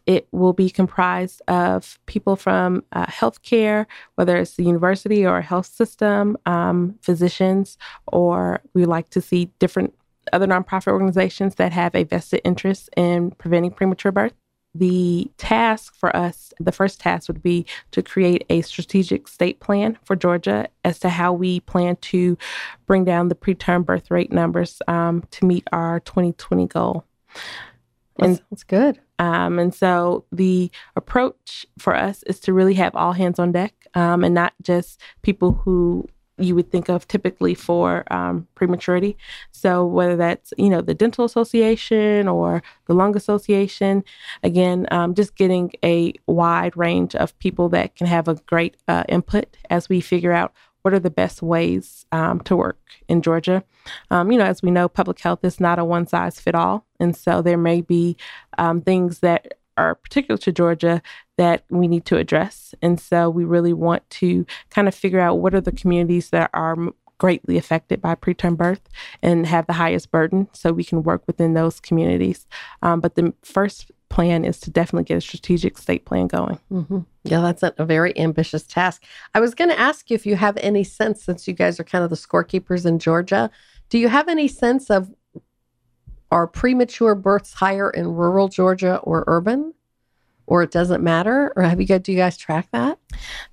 It 0.06 0.28
will 0.32 0.54
be 0.54 0.70
comprised 0.70 1.42
of 1.50 2.00
people 2.06 2.38
from 2.38 2.84
uh, 2.94 3.08
healthcare, 3.08 3.86
whether 4.16 4.38
it's 4.38 4.56
the 4.56 4.64
university 4.64 5.26
or 5.26 5.42
health 5.42 5.66
system, 5.66 6.38
um, 6.46 6.96
physicians, 7.02 7.78
or 8.08 8.62
we 8.74 8.86
like 8.86 9.10
to 9.10 9.20
see 9.22 9.52
different 9.60 9.94
other 10.34 10.48
nonprofit 10.48 10.92
organizations 10.92 11.56
that 11.56 11.72
have 11.72 11.96
a 11.96 12.04
vested 12.04 12.42
interest 12.44 12.90
in 12.96 13.32
preventing 13.32 13.72
premature 13.72 14.12
birth. 14.12 14.34
The 14.76 15.32
task 15.38 15.96
for 15.96 16.16
us, 16.16 16.54
the 16.60 16.72
first 16.72 17.00
task 17.00 17.28
would 17.30 17.42
be 17.42 17.66
to 17.92 18.04
create 18.04 18.46
a 18.50 18.62
strategic 18.62 19.28
state 19.28 19.60
plan 19.60 19.98
for 20.04 20.16
Georgia 20.16 20.68
as 20.84 21.00
to 21.00 21.10
how 21.10 21.34
we 21.34 21.62
plan 21.62 21.96
to 21.98 22.38
bring 22.86 23.04
down 23.04 23.30
the 23.30 23.36
preterm 23.36 23.86
birth 23.86 24.12
rate 24.12 24.32
numbers 24.32 24.82
um, 24.88 25.24
to 25.32 25.46
meet 25.46 25.68
our 25.72 26.00
2020 26.02 26.68
goal. 26.68 27.06
And- 28.20 28.42
That's 28.52 28.64
good. 28.64 29.00
Um, 29.20 29.58
and 29.58 29.74
so 29.74 30.26
the 30.32 30.70
approach 30.96 31.66
for 31.80 31.96
us 31.96 32.22
is 32.24 32.40
to 32.42 32.54
really 32.54 32.76
have 32.76 32.96
all 32.96 33.14
hands 33.14 33.40
on 33.40 33.52
deck 33.52 33.74
um, 33.96 34.24
and 34.24 34.36
not 34.36 34.54
just 34.62 35.02
people 35.24 35.54
who 35.54 36.08
you 36.38 36.56
would 36.56 36.72
think 36.72 36.90
of 36.90 37.08
typically 37.08 37.56
for 37.56 38.04
um, 38.14 38.48
prematurity. 38.56 39.18
So 39.52 39.86
whether 39.86 40.16
that's 40.16 40.54
you 40.58 40.70
know 40.70 40.82
the 40.82 40.94
dental 40.94 41.26
association 41.26 42.28
or 42.28 42.62
the 42.88 42.94
lung 42.94 43.16
association, 43.16 44.04
again, 44.44 44.88
um, 44.92 45.16
just 45.16 45.36
getting 45.36 45.72
a 45.84 46.14
wide 46.28 46.78
range 46.78 47.16
of 47.16 47.38
people 47.40 47.70
that 47.70 47.96
can 47.96 48.08
have 48.08 48.28
a 48.28 48.36
great 48.46 48.78
uh, 48.88 49.04
input 49.10 49.58
as 49.70 49.90
we 49.90 50.02
figure 50.02 50.34
out 50.34 50.54
what 50.84 50.94
are 50.94 51.00
the 51.00 51.10
best 51.10 51.42
ways 51.42 52.06
um, 52.12 52.40
to 52.42 52.56
work 52.56 52.80
in 53.10 53.22
Georgia. 53.22 53.64
Um, 54.10 54.32
you 54.32 54.38
know, 54.38 54.46
as 54.46 54.62
we 54.62 54.72
know, 54.72 54.88
public 54.88 55.20
health 55.20 55.44
is 55.44 55.60
not 55.60 55.80
a 55.80 55.86
one 55.86 56.08
size 56.08 56.40
fit 56.40 56.56
all, 56.56 56.86
and 57.00 57.16
so 57.16 57.42
there 57.42 57.58
may 57.58 57.82
be 57.82 58.16
um, 58.58 58.82
things 58.82 59.20
that 59.20 59.57
are 59.78 59.96
particular 59.96 60.38
to 60.40 60.52
Georgia 60.52 61.02
that 61.38 61.64
we 61.70 61.88
need 61.88 62.06
to 62.06 62.18
address. 62.18 62.74
And 62.82 63.00
so 63.00 63.30
we 63.30 63.46
really 63.46 63.74
want 63.74 64.10
to 64.12 64.46
kind 64.70 64.88
of 64.88 64.96
figure 64.96 65.20
out 65.20 65.40
what 65.40 65.54
are 65.54 65.62
the 65.62 65.72
communities 65.72 66.32
that 66.32 66.50
are 66.54 66.76
greatly 67.18 67.58
affected 67.58 68.02
by 68.02 68.16
preterm 68.16 68.56
birth 68.56 68.82
and 69.22 69.48
have 69.48 69.68
the 69.68 69.74
highest 69.74 70.12
burden 70.12 70.48
so 70.54 70.72
we 70.72 70.84
can 70.84 71.04
work 71.04 71.24
within 71.28 71.54
those 71.54 71.80
communities. 71.80 72.46
Um, 72.82 73.00
but 73.00 73.16
the 73.16 73.34
first 73.44 73.92
plan 74.10 74.46
is 74.46 74.60
to 74.62 74.70
definitely 74.72 75.04
get 75.04 75.18
a 75.18 75.22
strategic 75.22 75.78
state 75.78 76.06
plan 76.06 76.28
going. 76.28 76.60
hmm 76.70 77.00
Yeah, 77.24 77.42
that's 77.42 77.64
a 77.64 77.86
very 77.86 78.18
ambitious 78.18 78.64
task. 78.64 79.04
I 79.36 79.40
was 79.40 79.54
going 79.54 79.70
to 79.70 79.80
ask 79.80 80.10
you 80.10 80.16
if 80.16 80.26
you 80.26 80.36
have 80.36 80.58
any 80.58 80.84
sense, 80.84 81.24
since 81.24 81.48
you 81.48 81.54
guys 81.54 81.80
are 81.80 81.84
kind 81.84 82.04
of 82.04 82.10
the 82.10 82.16
scorekeepers 82.16 82.86
in 82.86 83.00
Georgia, 83.00 83.50
do 83.90 83.98
you 83.98 84.10
have 84.10 84.28
any 84.28 84.48
sense 84.48 84.90
of 84.90 85.12
are 86.32 86.48
premature 86.48 87.16
births 87.16 87.54
higher 87.54 87.90
in 87.90 88.08
rural 88.08 88.48
Georgia 88.48 88.98
or 88.98 89.24
urban, 89.28 89.74
or 90.46 90.64
it 90.64 90.72
doesn't 90.72 91.04
matter? 91.04 91.54
Or 91.56 91.64
have 91.64 91.80
you 91.80 91.88
guys 91.88 92.02
do 92.02 92.12
you 92.12 92.18
guys 92.18 92.38
track 92.38 92.70
that? 92.72 93.00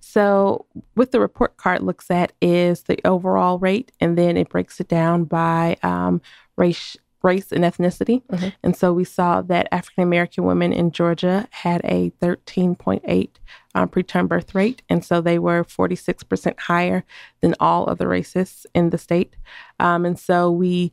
So, 0.01 0.67
what 0.95 1.11
the 1.13 1.21
report 1.21 1.57
card 1.57 1.83
looks 1.83 2.11
at 2.11 2.33
is 2.41 2.83
the 2.83 2.99
overall 3.05 3.59
rate, 3.59 3.93
and 4.01 4.17
then 4.17 4.37
it 4.37 4.49
breaks 4.49 4.81
it 4.81 4.89
down 4.89 5.25
by 5.25 5.77
um, 5.83 6.21
race, 6.57 6.97
race 7.23 7.51
and 7.51 7.65
ethnicity. 7.65 8.23
Mhm. 8.27 8.53
And 8.63 8.77
so, 8.77 8.93
we 8.93 9.05
saw 9.05 9.43
that 9.43 9.69
African 9.73 10.05
American 10.05 10.45
women 10.45 10.73
in 10.73 10.93
Georgia 10.93 11.49
had 11.51 11.81
a 11.85 12.11
13.8 12.21 13.39
um, 13.75 13.89
preterm 13.89 14.29
birth 14.29 14.55
rate, 14.55 14.83
and 14.89 15.05
so 15.05 15.21
they 15.21 15.39
were 15.39 15.65
46% 15.65 16.59
higher 16.61 17.05
than 17.41 17.55
all 17.61 17.89
other 17.89 18.07
races 18.09 18.67
in 18.75 18.91
the 18.91 18.99
state. 18.99 19.37
Um, 19.81 20.05
and 20.07 20.19
so, 20.19 20.51
we 20.51 20.93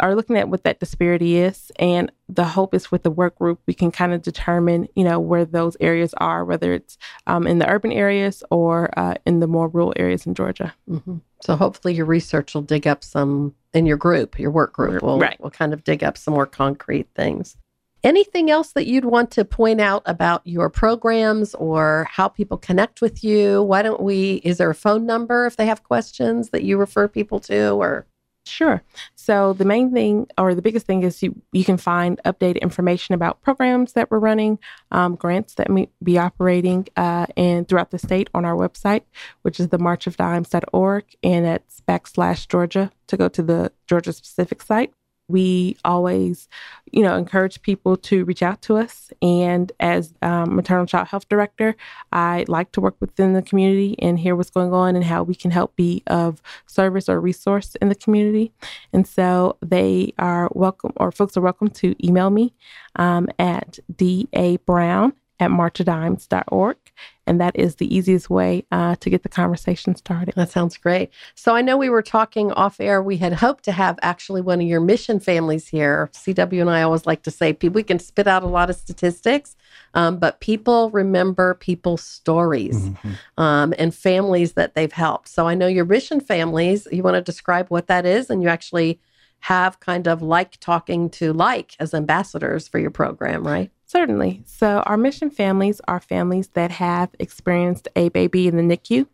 are 0.00 0.14
looking 0.14 0.36
at 0.38 0.48
what 0.48 0.64
that 0.64 0.80
disparity 0.80 1.36
is, 1.36 1.70
and 1.78 2.10
the 2.28 2.44
hope 2.44 2.74
is 2.74 2.90
with 2.90 3.02
the 3.02 3.10
work 3.10 3.36
group 3.36 3.60
we 3.66 3.74
can 3.74 3.90
kind 3.90 4.12
of 4.12 4.22
determine, 4.22 4.88
you 4.96 5.04
know, 5.04 5.20
where 5.20 5.44
those 5.44 5.76
areas 5.80 6.14
are, 6.14 6.44
whether 6.44 6.72
it's 6.72 6.96
um, 7.26 7.46
in 7.46 7.58
the 7.58 7.68
urban 7.68 7.92
areas 7.92 8.42
or 8.50 8.90
uh, 8.98 9.14
in 9.26 9.40
the 9.40 9.46
more 9.46 9.68
rural 9.68 9.92
areas 9.96 10.26
in 10.26 10.34
Georgia. 10.34 10.74
hmm 10.88 11.16
So 11.42 11.56
hopefully 11.56 11.94
your 11.94 12.06
research 12.06 12.54
will 12.54 12.62
dig 12.62 12.86
up 12.86 13.04
some 13.04 13.54
in 13.74 13.86
your 13.86 13.96
group, 13.96 14.38
your 14.38 14.50
work 14.50 14.72
group 14.74 15.02
will 15.02 15.18
Right. 15.18 15.40
will 15.40 15.50
kind 15.50 15.72
of 15.72 15.82
dig 15.84 16.02
up 16.04 16.16
some 16.18 16.34
more 16.34 16.46
concrete 16.46 17.08
things. 17.14 17.56
Anything 18.04 18.50
else 18.50 18.72
that 18.72 18.86
you'd 18.86 19.04
want 19.04 19.30
to 19.32 19.44
point 19.44 19.80
out 19.80 20.02
about 20.06 20.44
your 20.44 20.68
programs 20.68 21.54
or 21.54 22.08
how 22.10 22.28
people 22.28 22.58
connect 22.58 23.00
with 23.00 23.22
you? 23.22 23.62
Why 23.62 23.82
don't 23.82 24.02
we? 24.02 24.40
Is 24.44 24.58
there 24.58 24.70
a 24.70 24.74
phone 24.74 25.06
number 25.06 25.46
if 25.46 25.56
they 25.56 25.66
have 25.66 25.84
questions 25.84 26.50
that 26.50 26.64
you 26.64 26.78
refer 26.78 27.06
people 27.06 27.38
to? 27.40 27.70
Or 27.70 28.06
Sure. 28.44 28.82
So 29.14 29.52
the 29.52 29.64
main 29.64 29.92
thing, 29.92 30.26
or 30.36 30.54
the 30.54 30.62
biggest 30.62 30.84
thing, 30.84 31.04
is 31.04 31.22
you 31.22 31.40
you 31.52 31.64
can 31.64 31.76
find 31.76 32.20
updated 32.24 32.60
information 32.60 33.14
about 33.14 33.40
programs 33.40 33.92
that 33.92 34.10
we're 34.10 34.18
running, 34.18 34.58
um, 34.90 35.14
grants 35.14 35.54
that 35.54 35.70
may 35.70 35.88
be 36.02 36.18
operating, 36.18 36.88
uh, 36.96 37.26
and 37.36 37.68
throughout 37.68 37.92
the 37.92 38.00
state 38.00 38.28
on 38.34 38.44
our 38.44 38.56
website, 38.56 39.02
which 39.42 39.60
is 39.60 39.68
the 39.68 39.78
marchofdimes.org, 39.78 41.04
and 41.22 41.44
that's 41.44 41.82
backslash 41.82 42.48
Georgia 42.48 42.90
to 43.06 43.16
go 43.16 43.28
to 43.28 43.42
the 43.42 43.70
Georgia 43.86 44.12
specific 44.12 44.60
site. 44.60 44.92
We 45.32 45.76
always, 45.84 46.48
you 46.92 47.02
know, 47.02 47.16
encourage 47.16 47.62
people 47.62 47.96
to 47.96 48.24
reach 48.24 48.42
out 48.42 48.62
to 48.62 48.76
us. 48.76 49.10
And 49.20 49.72
as 49.80 50.14
um, 50.22 50.54
maternal 50.54 50.86
child 50.86 51.08
health 51.08 51.28
director, 51.28 51.74
I 52.12 52.44
like 52.46 52.72
to 52.72 52.80
work 52.80 52.96
within 53.00 53.32
the 53.32 53.42
community 53.42 53.96
and 53.98 54.18
hear 54.18 54.36
what's 54.36 54.50
going 54.50 54.72
on 54.72 54.94
and 54.94 55.04
how 55.04 55.22
we 55.22 55.34
can 55.34 55.50
help 55.50 55.74
be 55.74 56.02
of 56.06 56.42
service 56.66 57.08
or 57.08 57.20
resource 57.20 57.74
in 57.76 57.88
the 57.88 57.94
community. 57.94 58.52
And 58.92 59.08
so 59.08 59.56
they 59.60 60.14
are 60.18 60.48
welcome, 60.52 60.92
or 60.96 61.10
folks 61.10 61.36
are 61.36 61.40
welcome 61.40 61.70
to 61.70 61.96
email 62.06 62.30
me 62.30 62.54
um, 62.96 63.28
at 63.38 63.78
dabrown 63.92 65.12
at 65.40 65.50
marchofdimes.org. 65.50 66.76
And 67.26 67.40
that 67.40 67.54
is 67.56 67.76
the 67.76 67.94
easiest 67.94 68.28
way 68.28 68.64
uh, 68.72 68.96
to 68.96 69.08
get 69.08 69.22
the 69.22 69.28
conversation 69.28 69.94
started. 69.94 70.34
that 70.34 70.50
sounds 70.50 70.76
great. 70.76 71.10
So 71.36 71.54
I 71.54 71.62
know 71.62 71.76
we 71.76 71.88
were 71.88 72.02
talking 72.02 72.50
off 72.52 72.80
air. 72.80 73.00
We 73.00 73.16
had 73.16 73.32
hoped 73.34 73.64
to 73.64 73.72
have 73.72 73.98
actually 74.02 74.40
one 74.40 74.60
of 74.60 74.66
your 74.66 74.80
mission 74.80 75.20
families 75.20 75.68
here. 75.68 76.10
CW 76.14 76.60
and 76.60 76.70
I 76.70 76.82
always 76.82 77.06
like 77.06 77.22
to 77.22 77.30
say 77.30 77.52
pe- 77.52 77.68
we 77.68 77.84
can 77.84 78.00
spit 78.00 78.26
out 78.26 78.42
a 78.42 78.48
lot 78.48 78.70
of 78.70 78.76
statistics, 78.76 79.54
um, 79.94 80.18
but 80.18 80.40
people 80.40 80.90
remember 80.90 81.54
people's 81.54 82.02
stories. 82.02 82.88
Mhm. 82.88 83.18
um, 83.38 83.74
and 83.78 83.94
families 83.94 84.52
that 84.54 84.74
they've 84.74 84.92
helped. 84.92 85.28
So 85.28 85.46
I 85.46 85.54
know 85.54 85.66
your 85.66 85.84
mission 85.84 86.20
families, 86.20 86.86
you 86.90 87.02
want 87.02 87.14
to 87.14 87.20
describe 87.22 87.68
what 87.68 87.86
that 87.86 88.04
is, 88.04 88.30
and 88.30 88.42
you 88.42 88.48
actually 88.48 89.00
have 89.40 89.80
kind 89.80 90.06
of 90.06 90.22
like 90.22 90.56
talking 90.60 91.10
to 91.10 91.32
like 91.32 91.74
as 91.80 91.94
ambassadors 91.94 92.68
for 92.68 92.78
your 92.78 92.90
program, 92.90 93.44
right? 93.46 93.70
Certainly. 93.92 94.40
So, 94.46 94.82
our 94.86 94.96
mission 94.96 95.28
families 95.28 95.78
are 95.86 96.00
families 96.00 96.48
that 96.54 96.70
have 96.70 97.10
experienced 97.18 97.88
a 97.94 98.08
baby 98.08 98.48
in 98.48 98.56
the 98.56 98.62
NICU, 98.62 99.06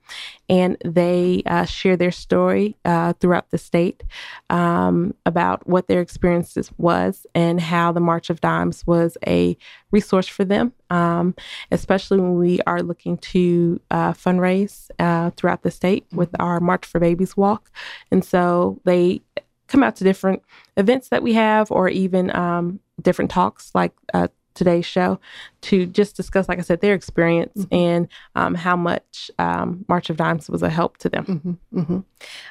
and 0.48 0.76
they 0.84 1.42
uh, 1.46 1.64
share 1.64 1.96
their 1.96 2.12
story 2.12 2.76
uh, 2.84 3.14
throughout 3.14 3.50
the 3.50 3.58
state 3.58 4.04
um, 4.50 5.14
about 5.26 5.66
what 5.66 5.88
their 5.88 6.00
experiences 6.00 6.70
was 6.78 7.26
and 7.34 7.60
how 7.60 7.90
the 7.90 7.98
March 7.98 8.30
of 8.30 8.40
Dimes 8.40 8.86
was 8.86 9.18
a 9.26 9.56
resource 9.90 10.28
for 10.28 10.44
them, 10.44 10.72
um, 10.90 11.34
especially 11.72 12.20
when 12.20 12.36
we 12.36 12.60
are 12.64 12.80
looking 12.80 13.18
to 13.18 13.80
uh, 13.90 14.12
fundraise 14.12 14.92
uh, 15.00 15.30
throughout 15.30 15.62
the 15.62 15.72
state 15.72 16.06
with 16.12 16.30
our 16.38 16.60
March 16.60 16.86
for 16.86 17.00
Babies 17.00 17.36
walk. 17.36 17.68
And 18.12 18.24
so, 18.24 18.80
they 18.84 19.22
come 19.66 19.82
out 19.82 19.96
to 19.96 20.04
different 20.04 20.40
events 20.76 21.08
that 21.08 21.22
we 21.22 21.34
have 21.34 21.70
or 21.72 21.88
even 21.88 22.34
um, 22.34 22.80
different 23.02 23.30
talks 23.30 23.70
like 23.74 23.92
uh, 24.14 24.28
today's 24.58 24.84
show 24.84 25.18
to 25.62 25.86
just 25.86 26.16
discuss, 26.16 26.48
like 26.48 26.58
I 26.58 26.62
said, 26.62 26.80
their 26.80 26.94
experience 26.94 27.64
mm-hmm. 27.64 27.74
and 27.74 28.08
um, 28.34 28.54
how 28.54 28.76
much 28.76 29.30
um, 29.38 29.84
March 29.88 30.10
of 30.10 30.16
Dimes 30.16 30.50
was 30.50 30.62
a 30.62 30.68
help 30.68 30.98
to 30.98 31.08
them. 31.08 31.24
Mm-hmm, 31.24 31.80
mm-hmm. 31.80 31.98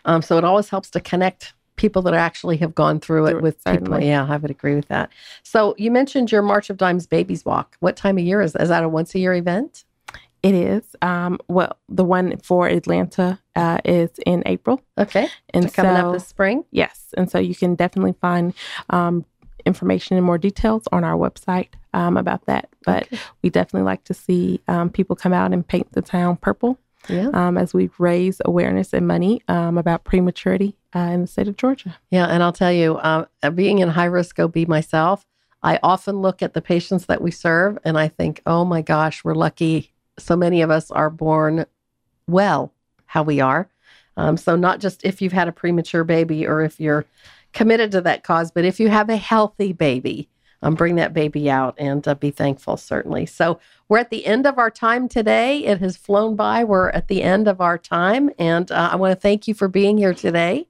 Um, 0.05 0.21
so 0.21 0.37
it 0.37 0.43
always 0.43 0.69
helps 0.69 0.89
to 0.91 0.99
connect 0.99 1.53
people 1.75 2.01
that 2.01 2.13
actually 2.13 2.57
have 2.57 2.73
gone 2.73 2.99
through 2.99 3.27
it 3.27 3.41
with 3.41 3.61
Certainly. 3.61 3.99
people. 3.99 4.03
Yeah, 4.03 4.25
I 4.27 4.37
would 4.37 4.49
agree 4.49 4.75
with 4.75 4.87
that. 4.87 5.11
So 5.43 5.75
you 5.77 5.91
mentioned 5.91 6.31
your 6.31 6.41
March 6.41 6.69
of 6.69 6.77
Dimes 6.77 7.05
Babies 7.05 7.45
Walk. 7.45 7.77
What 7.81 7.95
time 7.95 8.17
of 8.17 8.23
year 8.23 8.41
is 8.41 8.53
that? 8.53 8.63
Is 8.63 8.69
that 8.69 8.83
a 8.83 8.89
once 8.89 9.13
a 9.13 9.19
year 9.19 9.33
event? 9.33 9.83
It 10.43 10.53
is. 10.53 10.95
Um, 11.01 11.39
well, 11.47 11.77
the 11.89 12.05
one 12.05 12.37
for 12.37 12.67
Atlanta 12.67 13.39
uh, 13.55 13.79
is 13.83 14.11
in 14.25 14.43
April. 14.45 14.81
Okay. 14.97 15.27
And 15.53 15.65
so 15.65 15.81
coming 15.81 15.97
up 15.97 16.13
this 16.13 16.27
spring? 16.27 16.63
Yes. 16.71 17.13
And 17.17 17.29
so 17.29 17.37
you 17.39 17.55
can 17.55 17.75
definitely 17.75 18.15
find 18.21 18.53
um, 18.89 19.25
information 19.67 20.17
and 20.17 20.25
more 20.25 20.37
details 20.37 20.87
on 20.91 21.03
our 21.03 21.15
website 21.15 21.69
um, 21.93 22.17
about 22.17 22.45
that. 22.45 22.69
But 22.85 23.03
okay. 23.03 23.19
we 23.41 23.49
definitely 23.49 23.85
like 23.85 24.03
to 24.05 24.13
see 24.13 24.61
um, 24.67 24.89
people 24.89 25.15
come 25.15 25.33
out 25.33 25.53
and 25.53 25.67
paint 25.67 25.91
the 25.91 26.01
town 26.01 26.37
purple. 26.37 26.79
Yeah. 27.09 27.29
Um, 27.33 27.57
as 27.57 27.73
we 27.73 27.89
raise 27.99 28.41
awareness 28.43 28.91
and 28.91 29.07
money 29.07 29.41
um, 29.47 29.77
about 29.77 30.03
prematurity 30.03 30.75
uh, 30.93 30.99
in 30.99 31.21
the 31.21 31.27
state 31.27 31.47
of 31.47 31.55
Georgia. 31.55 31.95
Yeah, 32.11 32.25
and 32.25 32.43
I'll 32.43 32.51
tell 32.51 32.71
you, 32.71 32.97
uh, 32.97 33.25
being 33.53 33.79
in 33.79 33.87
high 33.87 34.05
risk 34.05 34.37
OB 34.39 34.67
myself, 34.67 35.25
I 35.63 35.79
often 35.81 36.21
look 36.21 36.41
at 36.41 36.53
the 36.53 36.61
patients 36.61 37.05
that 37.05 37.21
we 37.21 37.31
serve 37.31 37.77
and 37.85 37.97
I 37.97 38.09
think, 38.09 38.41
oh 38.45 38.65
my 38.65 38.81
gosh, 38.81 39.23
we're 39.23 39.35
lucky. 39.35 39.93
So 40.19 40.35
many 40.35 40.61
of 40.61 40.69
us 40.69 40.91
are 40.91 41.09
born 41.09 41.65
well, 42.27 42.73
how 43.05 43.23
we 43.23 43.39
are. 43.39 43.69
Um, 44.17 44.35
so, 44.35 44.55
not 44.55 44.79
just 44.79 45.05
if 45.05 45.21
you've 45.21 45.33
had 45.33 45.47
a 45.47 45.51
premature 45.51 46.03
baby 46.03 46.45
or 46.45 46.63
if 46.63 46.79
you're 46.79 47.05
committed 47.53 47.91
to 47.91 48.01
that 48.01 48.23
cause, 48.23 48.51
but 48.51 48.65
if 48.65 48.79
you 48.79 48.89
have 48.89 49.09
a 49.09 49.17
healthy 49.17 49.73
baby, 49.73 50.29
um, 50.61 50.75
bring 50.75 50.95
that 50.95 51.13
baby 51.13 51.49
out 51.49 51.75
and 51.77 52.07
uh, 52.07 52.15
be 52.15 52.31
thankful, 52.31 52.77
certainly. 52.77 53.25
So, 53.25 53.59
we're 53.89 53.99
at 53.99 54.09
the 54.09 54.25
end 54.25 54.45
of 54.45 54.57
our 54.57 54.71
time 54.71 55.07
today. 55.07 55.65
It 55.65 55.79
has 55.79 55.95
flown 55.95 56.35
by. 56.35 56.63
We're 56.63 56.89
at 56.89 57.07
the 57.07 57.23
end 57.23 57.47
of 57.47 57.61
our 57.61 57.77
time. 57.77 58.31
And 58.37 58.69
uh, 58.71 58.89
I 58.91 58.95
want 58.95 59.11
to 59.11 59.19
thank 59.19 59.47
you 59.47 59.53
for 59.53 59.67
being 59.67 59.97
here 59.97 60.13
today. 60.13 60.67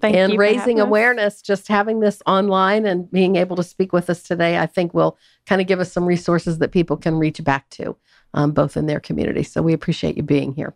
Thank 0.00 0.14
and 0.14 0.38
raising 0.38 0.78
awareness, 0.78 1.42
just 1.42 1.66
having 1.66 2.00
this 2.00 2.22
online 2.24 2.86
and 2.86 3.10
being 3.10 3.34
able 3.34 3.56
to 3.56 3.64
speak 3.64 3.92
with 3.92 4.08
us 4.08 4.22
today, 4.22 4.58
I 4.58 4.66
think 4.66 4.94
will 4.94 5.18
kind 5.46 5.60
of 5.60 5.66
give 5.66 5.80
us 5.80 5.92
some 5.92 6.06
resources 6.06 6.58
that 6.58 6.70
people 6.70 6.96
can 6.96 7.16
reach 7.16 7.42
back 7.42 7.68
to, 7.70 7.96
um, 8.32 8.52
both 8.52 8.76
in 8.76 8.86
their 8.86 9.00
community. 9.00 9.42
So 9.42 9.60
we 9.60 9.72
appreciate 9.72 10.16
you 10.16 10.22
being 10.22 10.52
here. 10.52 10.74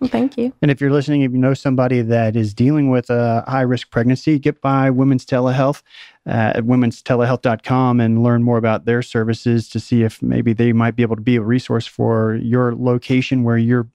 Well, 0.00 0.08
thank 0.08 0.38
you. 0.38 0.52
And 0.62 0.70
if 0.70 0.80
you're 0.80 0.92
listening, 0.92 1.22
if 1.22 1.32
you 1.32 1.38
know 1.38 1.54
somebody 1.54 2.02
that 2.02 2.36
is 2.36 2.54
dealing 2.54 2.88
with 2.88 3.10
a 3.10 3.42
high 3.48 3.62
risk 3.62 3.90
pregnancy, 3.90 4.38
get 4.38 4.60
by 4.60 4.90
Women's 4.90 5.26
Telehealth 5.26 5.82
uh, 6.24 6.52
at 6.54 6.64
womenstelehealth.com 6.64 7.98
and 7.98 8.22
learn 8.22 8.44
more 8.44 8.58
about 8.58 8.84
their 8.84 9.02
services 9.02 9.68
to 9.70 9.80
see 9.80 10.04
if 10.04 10.22
maybe 10.22 10.52
they 10.52 10.72
might 10.72 10.94
be 10.94 11.02
able 11.02 11.16
to 11.16 11.22
be 11.22 11.34
a 11.34 11.42
resource 11.42 11.84
for 11.84 12.36
your 12.36 12.76
location 12.76 13.42
where 13.42 13.58
you're 13.58 13.88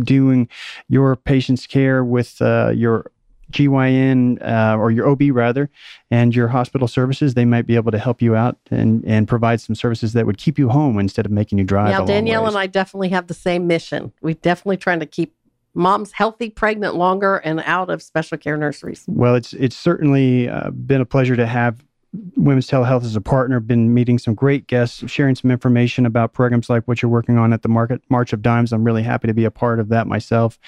doing 0.00 0.48
your 0.88 1.14
patient's 1.14 1.66
care 1.66 2.02
with 2.02 2.42
uh, 2.42 2.72
your 2.74 3.12
GYN 3.52 4.42
uh, 4.42 4.76
or 4.76 4.90
your 4.90 5.08
OB 5.08 5.22
rather, 5.30 5.70
and 6.10 6.34
your 6.34 6.48
hospital 6.48 6.88
services, 6.88 7.34
they 7.34 7.44
might 7.44 7.66
be 7.66 7.76
able 7.76 7.92
to 7.92 7.98
help 7.98 8.20
you 8.20 8.34
out 8.34 8.58
and, 8.70 9.04
and 9.04 9.28
provide 9.28 9.60
some 9.60 9.74
services 9.74 10.12
that 10.14 10.26
would 10.26 10.38
keep 10.38 10.58
you 10.58 10.68
home 10.68 10.98
instead 10.98 11.26
of 11.26 11.32
making 11.32 11.58
you 11.58 11.64
drive. 11.64 11.90
Yeah, 11.90 12.04
Danielle 12.04 12.46
and 12.46 12.56
I 12.56 12.66
definitely 12.66 13.10
have 13.10 13.26
the 13.26 13.34
same 13.34 13.66
mission. 13.66 14.12
We're 14.20 14.34
definitely 14.34 14.78
trying 14.78 15.00
to 15.00 15.06
keep 15.06 15.34
moms 15.74 16.12
healthy, 16.12 16.50
pregnant 16.50 16.96
longer, 16.96 17.36
and 17.36 17.60
out 17.60 17.90
of 17.90 18.02
special 18.02 18.38
care 18.38 18.56
nurseries. 18.56 19.04
Well, 19.06 19.34
it's 19.34 19.52
it's 19.52 19.76
certainly 19.76 20.48
uh, 20.48 20.70
been 20.70 21.00
a 21.00 21.06
pleasure 21.06 21.36
to 21.36 21.46
have 21.46 21.84
Women's 22.36 22.68
Telehealth 22.68 23.04
as 23.04 23.16
a 23.16 23.20
partner. 23.20 23.60
Been 23.60 23.92
meeting 23.92 24.18
some 24.18 24.34
great 24.34 24.66
guests, 24.66 25.08
sharing 25.10 25.34
some 25.34 25.50
information 25.50 26.06
about 26.06 26.32
programs 26.32 26.70
like 26.70 26.86
what 26.86 27.02
you're 27.02 27.10
working 27.10 27.36
on 27.36 27.52
at 27.52 27.62
the 27.62 27.68
Market 27.68 28.02
March 28.08 28.32
of 28.32 28.42
Dimes. 28.42 28.72
I'm 28.72 28.84
really 28.84 29.02
happy 29.02 29.26
to 29.26 29.34
be 29.34 29.44
a 29.44 29.50
part 29.50 29.80
of 29.80 29.88
that 29.88 30.06
myself, 30.06 30.58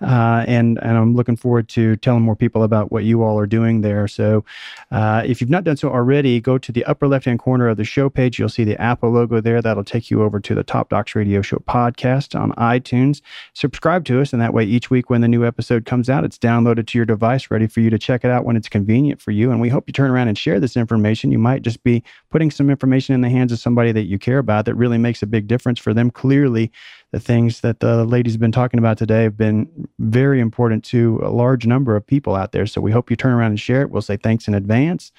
uh, 0.00 0.44
and 0.46 0.78
and 0.82 0.96
I'm 0.96 1.14
looking 1.14 1.36
forward 1.36 1.68
to 1.70 1.96
telling 1.96 2.22
more 2.22 2.36
people 2.36 2.62
about 2.62 2.92
what 2.92 3.04
you 3.04 3.22
all 3.22 3.38
are 3.38 3.46
doing 3.46 3.80
there. 3.80 4.06
So, 4.06 4.44
uh, 4.90 5.22
if 5.24 5.40
you've 5.40 5.50
not 5.50 5.64
done 5.64 5.76
so 5.76 5.90
already, 5.90 6.40
go 6.40 6.58
to 6.58 6.72
the 6.72 6.84
upper 6.84 7.08
left 7.08 7.24
hand 7.24 7.38
corner 7.38 7.68
of 7.68 7.76
the 7.76 7.84
show 7.84 8.08
page. 8.08 8.38
You'll 8.38 8.48
see 8.48 8.64
the 8.64 8.80
Apple 8.80 9.10
logo 9.10 9.40
there. 9.40 9.62
That'll 9.62 9.84
take 9.84 10.10
you 10.10 10.22
over 10.22 10.40
to 10.40 10.54
the 10.54 10.62
Top 10.62 10.90
Docs 10.90 11.14
Radio 11.14 11.42
Show 11.42 11.58
podcast 11.68 12.38
on 12.38 12.52
iTunes. 12.52 13.22
Subscribe 13.54 14.04
to 14.04 14.20
us, 14.20 14.32
and 14.32 14.40
that 14.40 14.54
way 14.54 14.64
each 14.64 14.90
week 14.90 15.10
when 15.10 15.20
the 15.20 15.28
new 15.28 15.44
episode 15.44 15.84
comes 15.84 16.08
out, 16.08 16.24
it's 16.24 16.38
downloaded 16.38 16.86
to 16.88 16.98
your 16.98 17.06
device, 17.06 17.50
ready 17.50 17.66
for 17.66 17.80
you 17.80 17.90
to 17.90 17.98
check 17.98 18.24
it 18.24 18.30
out 18.30 18.44
when 18.44 18.56
it's 18.56 18.68
convenient 18.68 19.20
for 19.20 19.30
you. 19.32 19.50
And 19.50 19.60
we 19.60 19.68
hope 19.68 19.84
you 19.86 19.92
turn 19.92 20.10
around 20.10 20.28
and 20.28 20.38
share 20.38 20.60
this 20.60 20.76
information 20.76 20.81
information. 20.82 21.32
You 21.32 21.38
might 21.38 21.62
just 21.62 21.82
be 21.82 22.02
putting 22.30 22.50
some 22.50 22.68
information 22.68 23.14
in 23.14 23.22
the 23.22 23.30
hands 23.30 23.50
of 23.52 23.58
somebody 23.58 23.92
that 23.92 24.02
you 24.02 24.18
care 24.18 24.38
about 24.38 24.66
that 24.66 24.74
really 24.74 24.98
makes 24.98 25.22
a 25.22 25.26
big 25.26 25.46
difference 25.46 25.78
for 25.78 25.94
them. 25.94 26.10
Clearly, 26.10 26.70
the 27.12 27.20
things 27.20 27.60
that 27.60 27.80
the 27.80 28.04
ladies 28.04 28.34
have 28.34 28.40
been 28.40 28.52
talking 28.52 28.78
about 28.78 28.98
today 28.98 29.22
have 29.22 29.38
been 29.38 29.88
very 29.98 30.40
important 30.40 30.84
to 30.84 31.20
a 31.22 31.30
large 31.30 31.66
number 31.66 31.96
of 31.96 32.06
people 32.06 32.34
out 32.34 32.52
there. 32.52 32.66
So 32.66 32.82
we 32.82 32.92
hope 32.92 33.08
you 33.08 33.16
turn 33.16 33.32
around 33.32 33.52
and 33.52 33.60
share 33.60 33.80
it. 33.80 33.90
We'll 33.90 34.02
say 34.02 34.18
thanks 34.18 34.46
in 34.46 34.54
advance. 34.54 35.12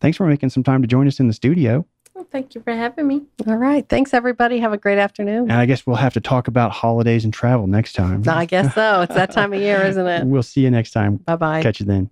Thanks 0.00 0.16
for 0.16 0.26
making 0.26 0.50
some 0.50 0.64
time 0.64 0.82
to 0.82 0.88
join 0.88 1.06
us 1.06 1.20
in 1.20 1.28
the 1.28 1.32
studio. 1.32 1.86
Well, 2.14 2.26
thank 2.30 2.54
you 2.54 2.60
for 2.60 2.72
having 2.72 3.06
me. 3.06 3.22
All 3.46 3.56
right. 3.56 3.88
Thanks, 3.88 4.12
everybody. 4.12 4.58
Have 4.58 4.72
a 4.74 4.76
great 4.76 4.98
afternoon. 4.98 5.44
And 5.44 5.52
I 5.52 5.64
guess 5.66 5.86
we'll 5.86 5.96
have 5.96 6.12
to 6.14 6.20
talk 6.20 6.48
about 6.48 6.70
holidays 6.70 7.24
and 7.24 7.32
travel 7.32 7.66
next 7.66 7.94
time. 7.94 8.22
I 8.28 8.44
guess 8.44 8.74
so. 8.74 9.02
It's 9.02 9.14
that 9.14 9.30
time 9.30 9.52
of 9.52 9.60
year, 9.60 9.82
isn't 9.86 10.06
it? 10.06 10.26
we'll 10.26 10.42
see 10.42 10.60
you 10.60 10.70
next 10.70 10.90
time. 10.90 11.16
Bye 11.16 11.36
bye. 11.36 11.62
Catch 11.62 11.80
you 11.80 11.86
then. 11.86 12.10